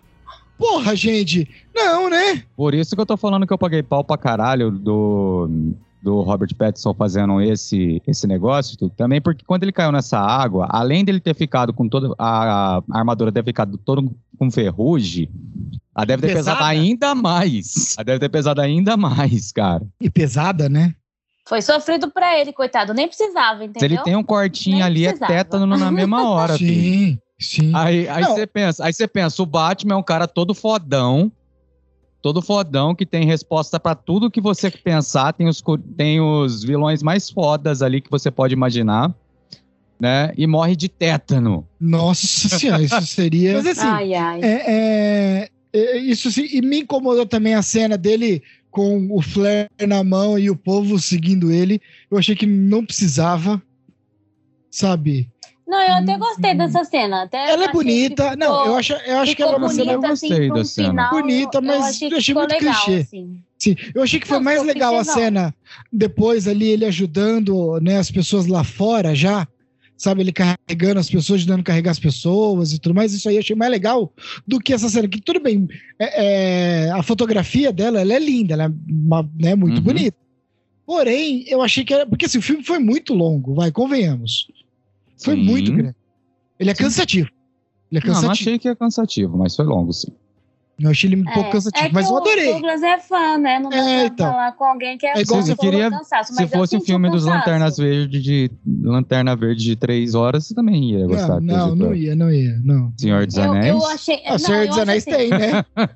[0.57, 1.49] Porra, gente.
[1.73, 2.43] Não, né?
[2.55, 5.47] Por isso que eu tô falando que eu paguei pau pra caralho do,
[6.05, 8.77] do Robert Pattinson fazendo esse, esse negócio.
[8.77, 8.93] tudo.
[8.95, 12.13] Também porque quando ele caiu nessa água, além dele ter ficado com toda.
[12.19, 15.27] A, a armadura ter ficado toda com ferrugem,
[15.95, 16.57] ela deve ter Pesada?
[16.57, 17.95] pesado ainda mais.
[17.97, 19.83] Ela deve ter pesado ainda mais, cara.
[19.99, 20.93] E pesada, né?
[21.47, 22.93] Foi sofrido pra ele, coitado.
[22.93, 23.85] Nem precisava, Se entendeu?
[23.97, 25.33] ele tem um cortinho Nem ali, é precisava.
[25.33, 26.73] tétano na mesma hora, filho.
[26.73, 27.71] Sim, sim.
[27.75, 31.31] Aí, aí você pensa, aí você pensa, o Batman é um cara todo fodão,
[32.25, 35.61] todo fodão que tem resposta pra tudo que você pensar, tem os,
[35.95, 39.13] tem os vilões mais fodas ali que você pode imaginar,
[39.99, 40.33] né?
[40.35, 41.67] E morre de tétano.
[41.79, 43.53] Nossa senhora, isso seria.
[43.53, 44.39] Mas assim, Ai, ai.
[44.41, 49.69] é, é- é- isso sim, e me incomodou também a cena dele com o flare
[49.87, 51.79] na mão e o povo seguindo ele.
[52.09, 53.61] Eu achei que não precisava,
[54.71, 55.29] sabe?
[55.67, 57.23] Não, eu até gostei dessa cena.
[57.23, 58.23] Até Ela é bonita.
[58.31, 59.85] ficou- Não, eu acho, eu acho que ela é uma cena.
[59.93, 60.89] bonita, eu assim, gostei da cena.
[60.89, 63.01] final, Bonita, eu mas achei, eu achei muito legal, clichê.
[63.01, 63.39] assim.
[63.57, 65.15] Sim, eu achei que foi Não, mais legal a clichêzão.
[65.23, 65.55] cena
[65.91, 69.47] depois ali, ele ajudando né, as pessoas lá fora já.
[69.97, 73.13] Sabe, ele carregando as pessoas, ajudando a carregar as pessoas e tudo mais.
[73.13, 74.11] Isso aí eu achei mais legal
[74.45, 75.07] do que essa cena.
[75.07, 79.55] Que tudo bem, é- é, a fotografia dela ela é linda, ela é uma- né,
[79.55, 79.83] muito Uhum.
[79.83, 80.17] bonita.
[80.85, 82.05] Porém, eu achei que era.
[82.05, 84.47] Porque assim, o filme foi muito longo, vai, convenhamos.
[85.17, 85.43] Foi Sim.
[85.43, 85.95] muito grande.
[86.59, 87.29] Ele é cansativo.
[87.91, 88.31] Ele é Não, não cansativo.
[88.31, 90.09] achei que é cansativo, mas foi longo, sim.
[90.77, 92.51] Eu achei ele um pouco É, cansativo, é mas eu o adorei.
[92.51, 93.59] Douglas é fã, né?
[93.59, 94.31] Não dá É, pra então.
[94.31, 96.75] falar com alguém que é É igual fã você queria- cansaço, Se mas eu fosse
[96.75, 97.23] o filme dos.
[97.23, 98.51] Lanternas Verdes de
[98.83, 101.39] Lanterna Verde de três horas, você também ia gostar.
[101.39, 102.91] Não, não, não ia, não ia, não.
[102.97, 103.67] Senhor dos Eu, Anéis.
[103.73, 104.21] eu achei.
[104.25, 105.65] Ah, não, Senhor eu dos Anéis assim, tem, né?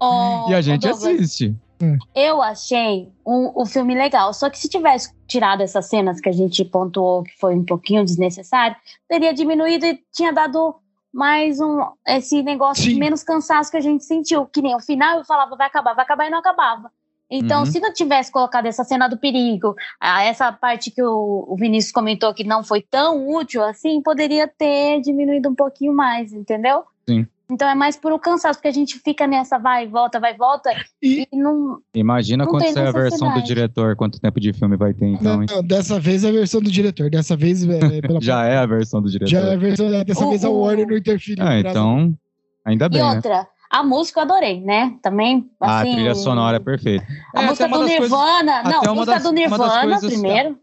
[0.00, 1.54] ó, E a gente Douglas, assiste.
[2.14, 4.32] Eu achei o, o filme legal.
[4.32, 8.04] Só que se tivesse tirado essas cenas que a gente pontuou que foi um pouquinho
[8.04, 8.76] desnecessário,
[9.08, 10.76] teria diminuído e tinha dado
[11.12, 12.98] mais um esse negócio de Sim.
[12.98, 14.46] menos cansaço que a gente sentiu.
[14.46, 16.90] Que nem o final eu falava, vai acabar, vai acabar e não acabava.
[17.34, 17.66] Então, Uhum.
[17.66, 22.34] se não tivesse colocado essa cena do perigo, essa parte que o, o Vinícius comentou
[22.34, 26.84] que não foi tão útil assim, poderia ter diminuído um pouquinho mais, entendeu?
[27.08, 27.26] Sim.
[27.52, 30.32] Então é mais por o cansaço, porque a gente fica nessa vai e volta, vai
[30.32, 30.70] e volta,
[31.02, 34.76] E- e não, Imagina Não quando sair a versão do diretor, quanto tempo de filme
[34.76, 37.10] vai ter então, Não, não, dessa vez é a versão do diretor.
[37.10, 39.30] Dessa vez é pela Já é a versão do diretor.
[39.30, 41.44] Já é a versão dessa O- vez a o- Warner não interferiu.
[41.46, 42.14] Ah, então,
[42.64, 43.14] ainda E bem, né?
[43.16, 44.96] outra, a música eu adorei, né?
[45.02, 45.90] Também, Ah, assim...
[45.90, 47.06] a trilha sonora é perfeita.
[47.34, 50.58] A É, música do coisas- Nirvana, até não, a música das- do Nirvana coisas- primeiro.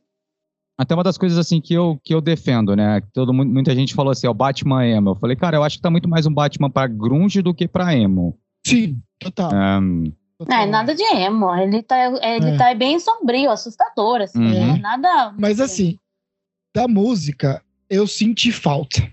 [0.80, 3.02] Até uma das coisas assim que eu, que eu defendo, né?
[3.02, 5.10] Que Todo, mundo- muita gente falou assim, ó, Batman emo.
[5.10, 7.68] Eu falei, cara, eu acho que tá muito mais um Batman pra grunge do que
[7.68, 8.38] pra emo.
[8.66, 9.52] Sim, total.
[9.54, 10.62] Um, Não, total.
[10.62, 12.58] é nada de emo, ele tá, ele É.
[12.58, 14.74] tá bem sombrio, assustador, assim, Uhum.
[14.74, 14.80] né?
[14.82, 15.34] Nada...
[15.38, 15.98] Mas assim,
[16.74, 19.06] da música, eu senti falta.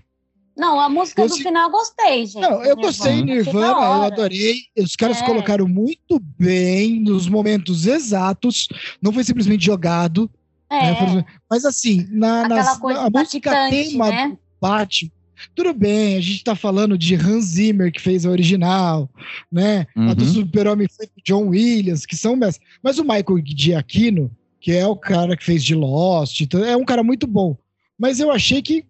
[0.57, 2.41] Não, a música Eu do se- final eu gostei, gente.
[2.41, 4.55] Não, eu gostei, Nirvana, eu adorei.
[4.79, 5.25] Os caras É.
[5.25, 8.67] colocaram muito bem nos momentos exatos.
[9.01, 10.31] Não foi simplesmente jogado.
[10.69, 10.91] Né?
[11.21, 14.37] É, Mas assim, na, nas- coisa a música tema né?
[14.61, 15.11] Batman.
[15.53, 19.07] Tudo bem, a gente tá falando de Hans Zimmer, que fez a original,
[19.51, 19.85] né?
[19.95, 20.33] A do Uhum.
[20.33, 22.67] Super-Homem foi do John Williams, que são mestres.
[22.81, 26.83] Mas o Michael Giacchino, que é o cara que fez de Lost, então, é um
[26.83, 27.55] cara muito bom.
[27.99, 28.83] Mas eu achei que,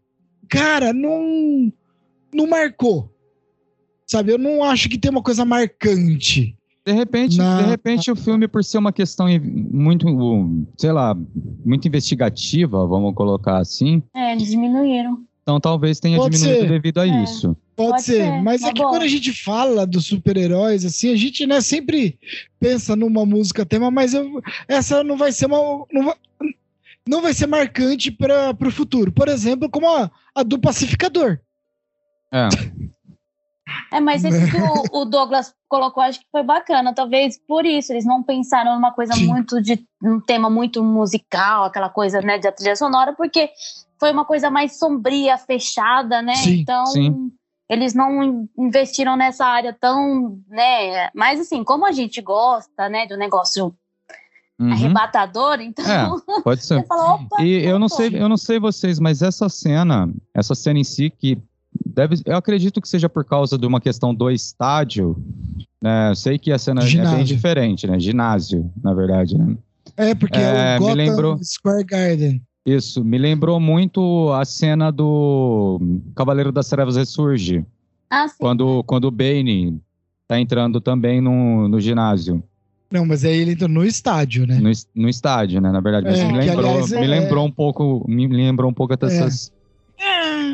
[0.47, 1.71] cara, não,
[2.33, 3.13] não marcou.
[4.05, 6.56] Sabe, eu não acho que tem uma coisa marcante.
[6.87, 10.05] De repente, Na- de repente o filme, por ser uma questão muito,
[10.77, 11.13] sei lá,
[11.65, 15.21] muito investigativa, vamos colocar assim, É, eles diminuíram.
[15.43, 16.69] então talvez tenha Pode diminuído ser.
[16.69, 17.23] devido a É.
[17.23, 17.57] isso.
[17.75, 21.11] Pode, Pode ser, ser, mas uma é que quando a gente fala dos super-heróis, assim,
[21.11, 22.17] a gente né, sempre
[22.59, 25.85] pensa numa música tema, mas eu- essa não vai ser uma.
[25.91, 26.15] Não vai,
[27.07, 29.11] não vai ser marcante para o futuro.
[29.11, 31.37] Por exemplo, como a, a do Pacificador.
[32.33, 32.47] É.
[33.91, 36.93] É, mas esse que o, o Douglas colocou, acho que foi bacana.
[36.93, 39.27] Talvez por isso, eles não pensaram numa coisa Sim.
[39.27, 43.49] muito de um tema muito musical, aquela coisa, né, de trilha sonora, porque
[43.99, 46.35] foi uma coisa mais sombria, fechada, né?
[46.35, 47.31] Sim, então, sim.
[47.69, 51.09] eles não in- investiram nessa área tão, né?
[51.15, 53.73] Mas assim, como a gente gosta, né, do negócio
[54.59, 54.71] uhum.
[54.71, 56.85] arrebatador, então é, pode ser.
[56.85, 60.83] fala, e eu não sei, eu não sei vocês, mas essa cena, essa cena em
[60.83, 61.37] si que
[61.85, 65.17] deve, eu acredito que seja por causa de uma questão do estádio,
[65.81, 66.11] né?
[66.11, 67.13] Eu sei que a cena Ginásio.
[67.13, 67.99] é bem diferente, né?
[67.99, 69.55] Ginásio, na verdade, né?
[69.95, 71.39] É, porque é, é o Gotham me lembrou...
[71.43, 72.41] Square Garden.
[72.65, 75.79] Isso, me lembrou muito a cena do
[76.13, 77.65] Cavaleiro das Trevas Ressurge.
[78.09, 78.35] Ah, sim.
[78.39, 79.81] Quando, quando o Bane
[80.27, 82.43] tá entrando também no, no ginásio.
[82.91, 84.59] Não, mas aí ele entrou no estádio, né?
[84.59, 85.71] No, no estádio, né?
[85.71, 86.07] Na verdade.
[86.07, 87.07] Mas é, me, lembrou, aliás, me é...
[87.07, 88.05] lembrou um pouco.
[88.07, 89.51] Me lembrou um pouco dessas.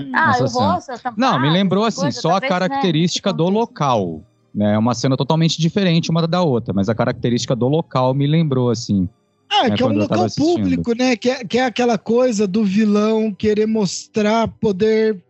[0.02, 0.10] É.
[0.14, 1.02] Ah, eu gosto.
[1.02, 1.14] Tá...
[1.18, 3.38] Não, me lembrou assim, coisa, só a característica né?
[3.38, 4.24] do local.
[4.54, 4.74] Né?
[4.74, 8.70] É uma cena totalmente diferente uma da outra, mas a característica do local me lembrou,
[8.70, 9.10] assim.
[9.50, 11.16] Ah, né, que é um local público, né?
[11.16, 15.22] Que é, que é aquela coisa do vilão querer mostrar poder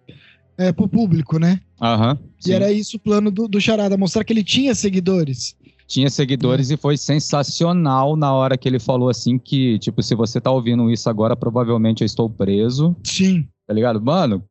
[0.57, 1.59] é, pro público, né?
[1.81, 2.17] Aham.
[2.45, 5.53] e era isso o plano do, do Charada, mostrar que ele tinha seguidores.
[5.85, 6.75] Tinha seguidores é.
[6.75, 10.89] e foi sensacional na hora que ele falou assim que, tipo, se você tá ouvindo
[10.89, 12.95] isso agora, provavelmente eu estou preso.
[13.03, 13.47] Sim.
[13.67, 14.01] Tá ligado?
[14.01, 14.43] Mano,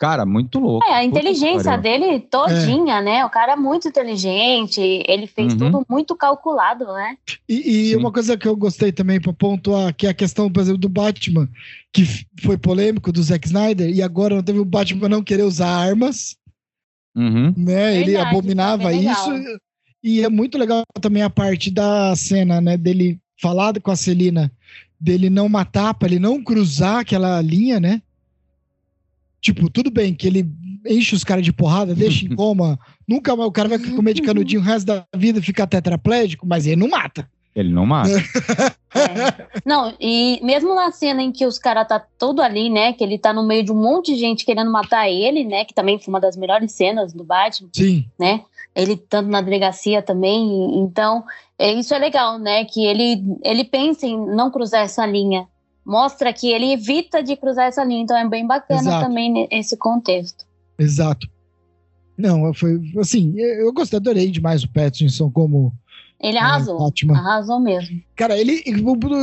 [0.00, 0.86] Cara, muito louco.
[0.88, 3.02] É, a inteligência dele todinha, é.
[3.02, 3.24] né?
[3.26, 5.58] O cara é muito inteligente, ele fez uhum.
[5.58, 7.18] tudo muito calculado, né?
[7.46, 10.60] E, e uma coisa que eu gostei também para pontuar, que é a questão, por
[10.60, 11.46] exemplo, do Batman,
[11.92, 12.06] que
[12.42, 16.34] foi polêmico do Zack Snyder, e agora não teve o Batman não querer usar armas,
[17.14, 17.52] uhum.
[17.54, 17.92] né?
[17.92, 19.60] Verdade, ele abominava isso.
[20.02, 22.78] E é muito legal também a parte da cena, né?
[22.78, 24.50] Dele falar com a Celina,
[25.00, 28.02] dele não matar, para ele não cruzar aquela linha, né?
[29.40, 30.46] Tipo, tudo bem que ele
[30.86, 32.78] enche os caras de porrada, deixa em coma,
[33.08, 36.46] nunca mais o cara vai comer de canudinho o resto da vida e ficar tetraplégico,
[36.46, 37.28] mas ele não mata.
[37.54, 38.10] Ele não mata.
[38.10, 39.60] É.
[39.64, 42.92] Não, e mesmo na cena em que os caras tá todo ali, né?
[42.92, 45.64] Que ele tá no meio de um monte de gente querendo matar ele, né?
[45.64, 47.68] Que também foi uma das melhores cenas do Batman.
[47.72, 48.04] Sim.
[48.18, 48.42] Né?
[48.74, 50.78] Ele tanto na delegacia também.
[50.78, 51.24] Então,
[51.58, 52.64] é, isso é legal, né?
[52.64, 55.46] Que ele, ele pensa em não cruzar essa linha
[55.84, 58.02] mostra que ele evita de cruzar essa linha.
[58.02, 59.06] Então é bem bacana Exato.
[59.06, 60.44] também esse contexto.
[60.78, 61.26] Exato.
[62.16, 65.72] Não, foi assim, eu gostei, adorei demais o Pattinson como.
[66.22, 66.78] Ele é, arrasou.
[66.78, 67.98] É, arrasou mesmo.
[68.14, 68.62] Cara, ele.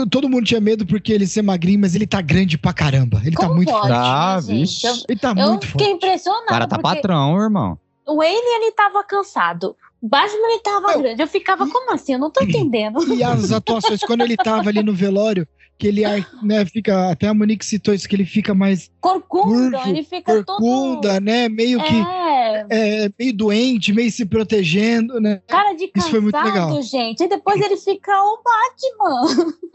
[0.09, 3.21] Todo mundo tinha medo porque ele ser magrinho, mas ele tá grande pra caramba.
[3.23, 3.93] Ele tá como tá muito pode, forte.
[3.95, 4.87] Ah, vixe.
[5.07, 6.45] ele tá eu muito fiquei impressionado.
[6.45, 7.77] O cara tá patrão, irmão.
[8.07, 9.75] O Wayne, ele tava cansado.
[10.01, 11.21] O Batman, ele tava eu, grande.
[11.21, 12.13] Eu ficava, como assim?
[12.13, 13.13] Eu não tô entendendo.
[13.13, 15.47] E as atuações, quando ele tava ali no velório,
[15.77, 16.01] que ele
[16.41, 20.43] né, fica, até a Monique citou isso, que ele fica mais corcunda, curvo, ele fica
[20.43, 21.23] corcunda, todo...
[21.23, 22.65] né, meio que é.
[22.69, 23.11] é.
[23.17, 25.41] meio doente, meio se protegendo, né?
[25.47, 26.81] Cara de cansado, isso foi muito legal.
[26.81, 29.53] gente, e depois ele fica o Batman.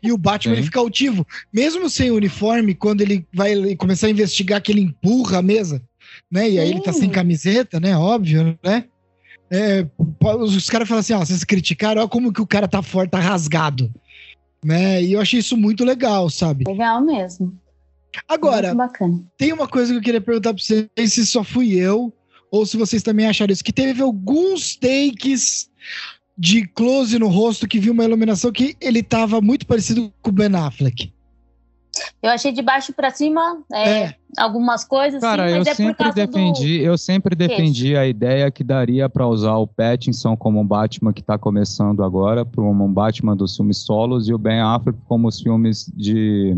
[0.00, 4.62] E o Batman ele fica altivo, mesmo sem uniforme, quando ele vai começar a investigar
[4.62, 5.82] que ele empurra a mesa,
[6.30, 6.48] né?
[6.50, 6.74] E aí Sim.
[6.74, 7.96] ele tá sem camiseta, né?
[7.96, 8.84] Óbvio, né?
[9.50, 9.86] É,
[10.40, 13.18] os caras falam assim, ó, vocês criticaram, olha como que o cara tá forte, tá
[13.18, 13.90] rasgado
[14.64, 15.02] né?
[15.02, 16.64] E eu achei isso muito legal, sabe?
[16.66, 17.56] Legal mesmo.
[18.26, 18.74] Agora,
[19.36, 22.12] tem uma coisa que eu queria perguntar pra vocês, se só fui eu,
[22.50, 25.68] ou se vocês também acharam isso, que teve alguns takes
[26.36, 30.32] de close no rosto que viu uma iluminação que ele tava muito parecido com o
[30.32, 31.12] Ben Affleck.
[32.22, 34.14] Eu achei de baixo para cima é, é.
[34.36, 35.20] algumas coisas.
[35.20, 36.84] Cara, sim, eu, é sempre defendi, do...
[36.84, 41.20] eu sempre defendi a ideia que daria para usar o Pattinson como um Batman que
[41.20, 45.40] está começando agora, para um Batman dos filmes solos, e o Ben Affleck como os
[45.40, 46.54] filmes de.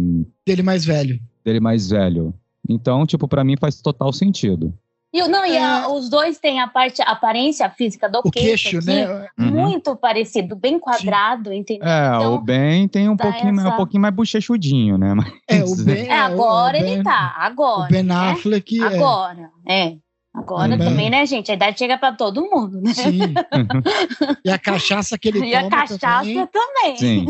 [0.47, 1.21] Dele mais velho.
[1.45, 2.35] Dele mais velho.
[2.69, 4.73] Então, tipo, para mim faz total sentido.
[5.13, 5.87] E, não, e a, é.
[5.89, 9.29] os dois têm a parte, a aparência física do o queixo, aqui, né?
[9.37, 9.47] Uhum.
[9.47, 11.57] Muito parecido, bem quadrado, Sim.
[11.57, 11.89] entendeu?
[11.89, 13.69] É, então, o Ben tem um pouquinho, essa...
[13.71, 15.15] um pouquinho mais bochechudinho, né?
[15.15, 15.33] Mas...
[15.49, 17.89] É, o Ben, é, agora o ben, ele tá, agora.
[17.89, 18.15] O Ben né?
[18.15, 18.87] Affleck né?
[18.87, 19.97] Agora, é.
[20.33, 21.51] Agora também, né, gente?
[21.51, 22.95] A idade chega para todo mundo, né?
[22.95, 23.19] Sim.
[24.47, 26.47] e a cachaça que ele e toma E a cachaça também.
[26.47, 26.97] também.
[26.97, 27.27] Sim.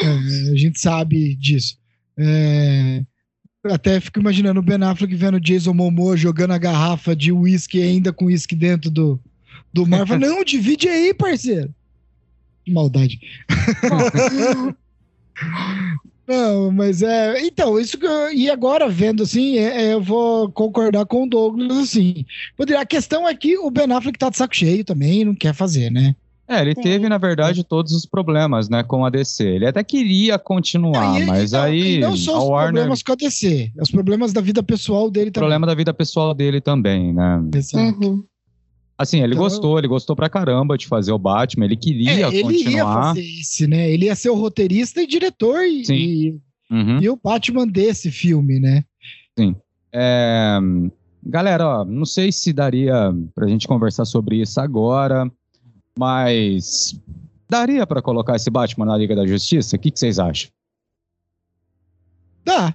[0.00, 1.76] É, a gente sabe disso.
[2.16, 3.02] É
[3.72, 8.12] até fico imaginando o Ben Affleck vendo Jason Momoa jogando a garrafa de uísque ainda
[8.12, 9.20] com uísque dentro do,
[9.72, 10.06] do mar.
[10.06, 11.74] Fala, não, divide aí, parceiro.
[12.64, 13.20] Que maldade.
[16.26, 17.40] não, mas é.
[17.46, 21.28] Então, isso que eu, E agora, vendo assim, é, é, eu vou concordar com o
[21.28, 22.26] Douglas, assim.
[22.78, 25.90] A questão é que o Ben Affleck tá de saco cheio também, não quer fazer,
[25.90, 26.16] né?
[26.48, 26.80] É, ele Sim.
[26.82, 29.44] teve, na verdade, todos os problemas, né, com a DC.
[29.44, 31.98] Ele até queria continuar, mas não, aí.
[31.98, 32.72] Não só os Warner...
[32.74, 35.46] problemas com a DC, os problemas da vida pessoal dele também.
[35.46, 37.42] O problema da vida pessoal dele também, né?
[37.52, 38.08] Exato.
[38.08, 38.24] Uhum.
[38.98, 42.34] Assim, ele então, gostou, ele gostou pra caramba de fazer o Batman, ele queria é,
[42.34, 42.54] ele continuar.
[42.54, 43.90] Ele ia fazer esse, né?
[43.90, 45.94] Ele ia ser o roteirista e diretor e, Sim.
[45.94, 46.40] e,
[46.70, 47.00] uhum.
[47.02, 48.84] e o Batman desse filme, né?
[49.38, 49.54] Sim.
[49.92, 50.58] É...
[51.22, 55.30] Galera, ó, não sei se daria pra gente conversar sobre isso agora.
[55.98, 56.94] Mas
[57.48, 59.76] Daria pra colocar esse Batman na Liga da Justiça?
[59.76, 60.50] O que, que vocês acham?
[62.44, 62.74] Dá,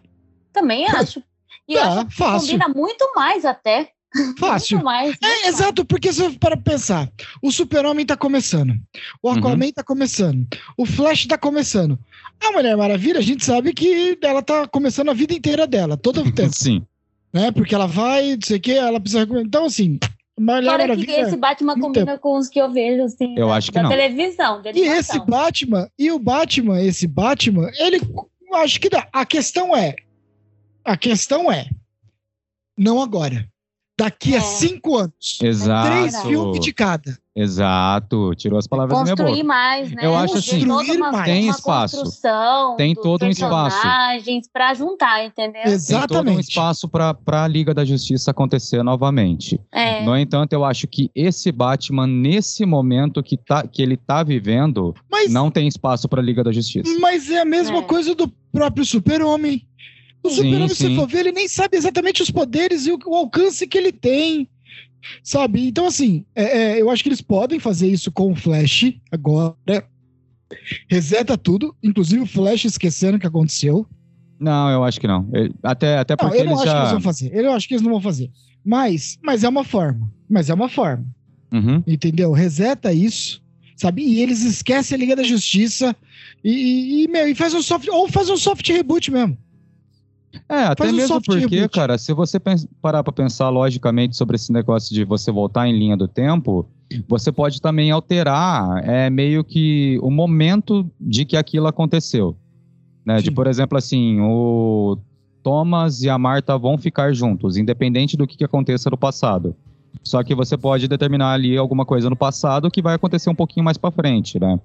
[0.51, 1.24] Também acho.
[1.67, 2.47] E Dá, acho que fácil.
[2.59, 3.91] combina muito mais até.
[4.38, 4.78] fácil.
[4.78, 5.07] Muito mais.
[5.11, 7.09] muito É, exato, porque se você para pensar,
[7.41, 8.74] o Super-Homem tá começando,
[9.24, 9.38] o Uhum.
[9.38, 10.45] Aquaman tá começando,
[10.78, 11.97] o Flash tá começando.
[12.43, 16.22] A Mulher Maravilha, a gente sabe que ela tá começando a vida inteira dela, todo
[16.22, 16.86] o tempo, Sim.
[17.32, 17.51] né?
[17.51, 19.26] Porque ela vai, não sei o que, ela precisa.
[19.39, 19.97] Então, assim,
[20.45, 23.67] Fora que esse Batman muito combina com os que eu vejo, assim, Eu da, acho
[23.71, 23.89] que da não.
[23.89, 24.61] televisão.
[24.73, 25.19] E esse.
[25.25, 27.99] Batman, e o Batman, esse Batman, ele.
[28.53, 29.07] Acho que dá.
[29.13, 29.95] A questão é.
[30.83, 31.69] A questão é.
[32.77, 33.47] Não agora.
[34.04, 34.41] Daqui a É.
[34.41, 35.38] cinco anos.
[35.41, 35.88] Exato.
[35.91, 37.18] Três filmes de cada.
[37.34, 38.34] Exato.
[38.36, 39.28] Tirou as palavras da minha boca.
[39.30, 40.02] Construir mais, né?
[40.06, 41.26] Eu acho assim, construir uma- mais.
[41.26, 41.97] Tem uma espaço.
[41.97, 43.76] construção Tem todo um espaço.
[43.78, 45.54] personagens pra juntar, entendeu?
[45.54, 46.49] Tem todo um Exatamente.
[46.49, 49.60] espaço para a Liga da Justiça acontecer novamente.
[49.72, 50.04] É.
[50.04, 54.93] No entanto, eu acho que esse Batman, nesse momento que, tá, que ele tá vivendo,
[55.10, 56.91] Mas, não tem espaço para a Liga da Justiça.
[56.99, 57.82] mas é a mesma É.
[57.84, 59.66] coisa do próprio Super-Homem.
[60.24, 63.65] O Super-Homem, se for ver, ele nem sabe exatamente os poderes e o, o alcance
[63.67, 64.47] que ele tem.
[65.24, 65.67] Sabe?
[65.67, 66.43] Então, assim, é,
[66.78, 69.55] é, eu acho que eles podem fazer isso com o Flash agora.
[70.88, 73.88] Reseta tudo, inclusive o Flash esquecendo o que aconteceu.
[74.39, 75.28] Não, eu acho que não.
[75.34, 76.91] Ele- até, até Não, porque eu não eles acho que eles já.
[76.93, 77.32] vão fazer.
[77.34, 78.30] Eu acho que eles não vão fazer.
[78.63, 80.11] Mas, mas é uma forma.
[80.30, 81.05] Mas é uma forma.
[81.51, 81.84] Uhum.
[81.88, 82.32] Entendeu?
[82.32, 83.41] Reseta isso.
[83.76, 84.03] Sabe?
[84.03, 85.95] E eles esquecem a Liga da Justiça
[86.43, 87.88] e, e, e, meu, e faz um soft.
[87.88, 89.36] Ou faz um soft reboot mesmo.
[90.47, 91.73] É, até Faz um mesmo soft porque, reboot.
[91.73, 92.39] cara, se você
[92.82, 96.67] parar pra pensar logicamente sobre esse negócio de você voltar em linha do tempo,
[97.07, 102.36] você pode também alterar é, meio que o momento de que aquilo aconteceu.
[103.05, 103.21] Né?
[103.21, 104.97] De, por exemplo, assim, o
[105.43, 109.55] Thomas e a Marta vão ficar juntos, independente do que, que aconteça no passado.
[110.04, 113.64] Só que você pode determinar ali alguma coisa no passado que vai acontecer um pouquinho
[113.64, 114.60] mais pra frente, né?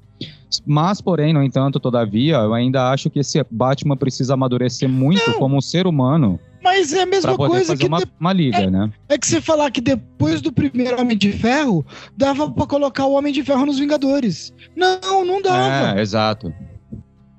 [0.64, 5.54] Mas, porém, no entanto, todavia, eu ainda acho que esse Batman precisa amadurecer muito como
[5.56, 8.90] um ser humano Mas é a mesma coisa que uma, de- uma liga, né?
[9.10, 11.84] é que você falar que depois do primeiro Homem de Ferro
[12.16, 14.54] dava pra colocar o Homem de Ferro nos Vingadores.
[14.74, 15.98] Não, não dava.
[15.98, 16.52] É, exato.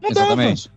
[0.01, 0.27] não dava.
[0.27, 0.71] Exatamente.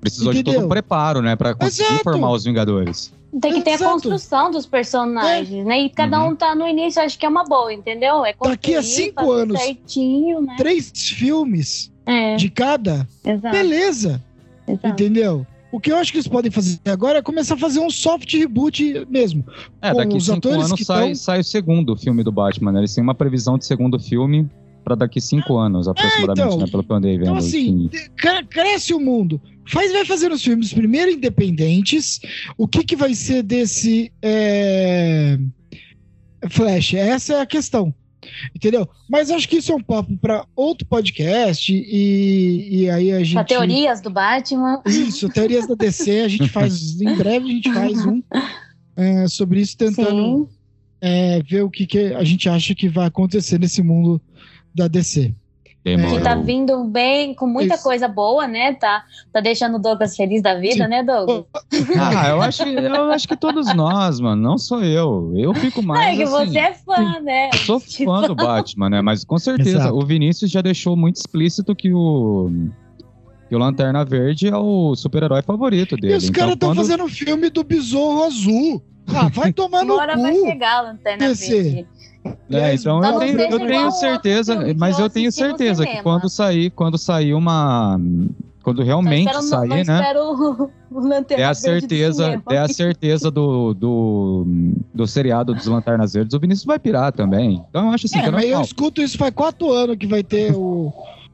[0.00, 0.66] Precisou de todo Entendeu?
[0.66, 2.02] um preparo, né, Pra conseguir Exato.
[2.02, 3.12] formar os Vingadores.
[3.40, 3.92] Tem que ter a Exato.
[3.92, 5.82] construção dos personagens, né?
[5.82, 6.30] E cada Uhum.
[6.30, 8.24] um tá no início, acho que é uma boa, entendeu?
[8.24, 9.60] É Daqui a cinco anos.
[9.60, 10.54] Certinho, né?
[10.58, 13.54] Três filmes É, de cada, exato.
[13.56, 14.22] beleza.
[14.66, 14.86] exato.
[14.88, 15.46] Entendeu?
[15.72, 18.32] O que eu acho que eles podem fazer agora é começar a fazer um soft
[18.34, 19.44] reboot mesmo.
[19.80, 22.72] É, Com daqui os cinco anos que sai, tão- sai o segundo filme do Batman,
[22.72, 22.80] né?
[22.80, 24.50] Eles têm uma previsão de segundo filme
[24.90, 26.58] pra daqui cinco anos, aproximadamente, então.
[26.58, 26.66] né?
[26.68, 27.22] Pelo que eu andei vendo.
[27.22, 29.40] Então, assim, cre- cresce o mundo.
[29.68, 32.20] Faz, vai fazer os filmes primeiro independentes.
[32.58, 35.38] O que, que vai ser desse é,
[36.48, 36.94] Flash?
[36.94, 37.94] Essa é a questão.
[38.54, 38.88] Entendeu?
[39.08, 41.72] Mas acho que isso é um papo para outro podcast.
[41.72, 43.34] E, e aí a gente.
[43.34, 44.82] Pra teorias do Batman.
[44.84, 46.20] Isso, teorias da DC.
[46.20, 47.00] A gente faz.
[47.00, 48.20] em breve a gente faz um
[48.96, 50.48] é, sobre isso, tentando
[51.00, 54.20] é, ver o que, que a gente acha que vai acontecer nesse mundo
[54.74, 55.34] da DC.
[55.82, 56.18] Demorou.
[56.18, 57.82] Que tá vindo bem, com muita Isso.
[57.82, 58.74] coisa boa, né?
[58.74, 59.02] Tá,
[59.32, 60.90] tá deixando o Douglas feliz da vida, Sim.
[60.90, 61.44] né, Douglas?
[61.98, 64.42] Ah, eu acho, que- eu acho que todos nós, mano.
[64.42, 65.32] Não sou eu.
[65.34, 66.12] Eu fico mais.
[66.12, 67.48] é que assim, você é fã, né?
[67.54, 69.00] Eu sou fã do Batman, né?
[69.00, 69.96] Mas com certeza, Exato.
[69.96, 72.50] o Vinícius já deixou muito explícito que o.
[73.48, 76.12] Que o Lanterna Verde é o super-herói favorito dele.
[76.12, 78.82] E os caras então, estão quando- fazendo filme do Besouro Azul.
[79.08, 80.46] Ah, vai tomar no Agora vai cu.
[80.46, 81.62] chegar a Lanterna DC.
[81.62, 81.88] Verde.
[82.50, 86.28] É, então eu tenho, eu tenho certeza, outro mas que eu tenho certeza que quando
[86.28, 87.98] sair, quando sair uma.
[88.62, 90.00] Quando realmente espero, sair, não, não né?
[90.00, 90.70] espero
[91.30, 94.44] É a certeza, é a certeza do, do,
[94.92, 96.34] do seriado dos Lanternas Verdes.
[96.34, 97.64] O Vinícius vai pirar também.
[97.70, 100.06] Então eu acho assim, que É, é mas eu escuto isso faz quatro anos que
[100.06, 100.92] vai ter o,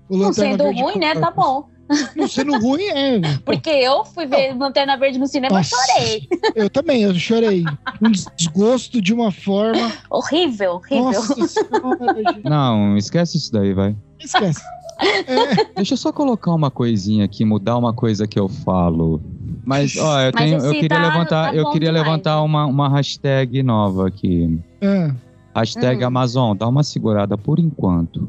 [0.09, 1.14] o Não Lanterna sendo Verde ruim, né?
[1.14, 1.68] Tá bom.
[2.16, 3.20] Não sendo ruim, é.
[3.45, 6.28] Porque eu fui ver Lanterna Verde no cinema e chorei.
[6.55, 7.64] Eu também, eu chorei.
[8.03, 9.93] Um desgosto de uma forma.
[10.11, 11.05] Horrível, horrível.
[11.05, 12.41] Nossa senhora.
[12.45, 13.95] Não, esquece isso daí, vai.
[14.18, 14.61] Esquece.
[14.99, 19.20] É, Deixa eu só colocar uma coisinha aqui, mudar uma coisa que eu falo.
[19.64, 22.41] Mas, ó, eu, Mas tenho, eu queria tá- levantar, tá eu queria demais, levantar né?
[22.43, 24.59] uma, uma hashtag nova aqui.
[24.80, 25.11] é.
[25.55, 26.07] Hashtag Hum.
[26.09, 28.28] Amazon, dá uma segurada por enquanto.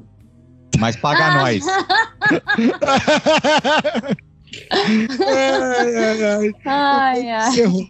[0.79, 1.35] Mas paga Ah.
[1.35, 1.63] nós.
[4.71, 6.53] ai, ai, ai.
[6.65, 7.87] Ai, ai.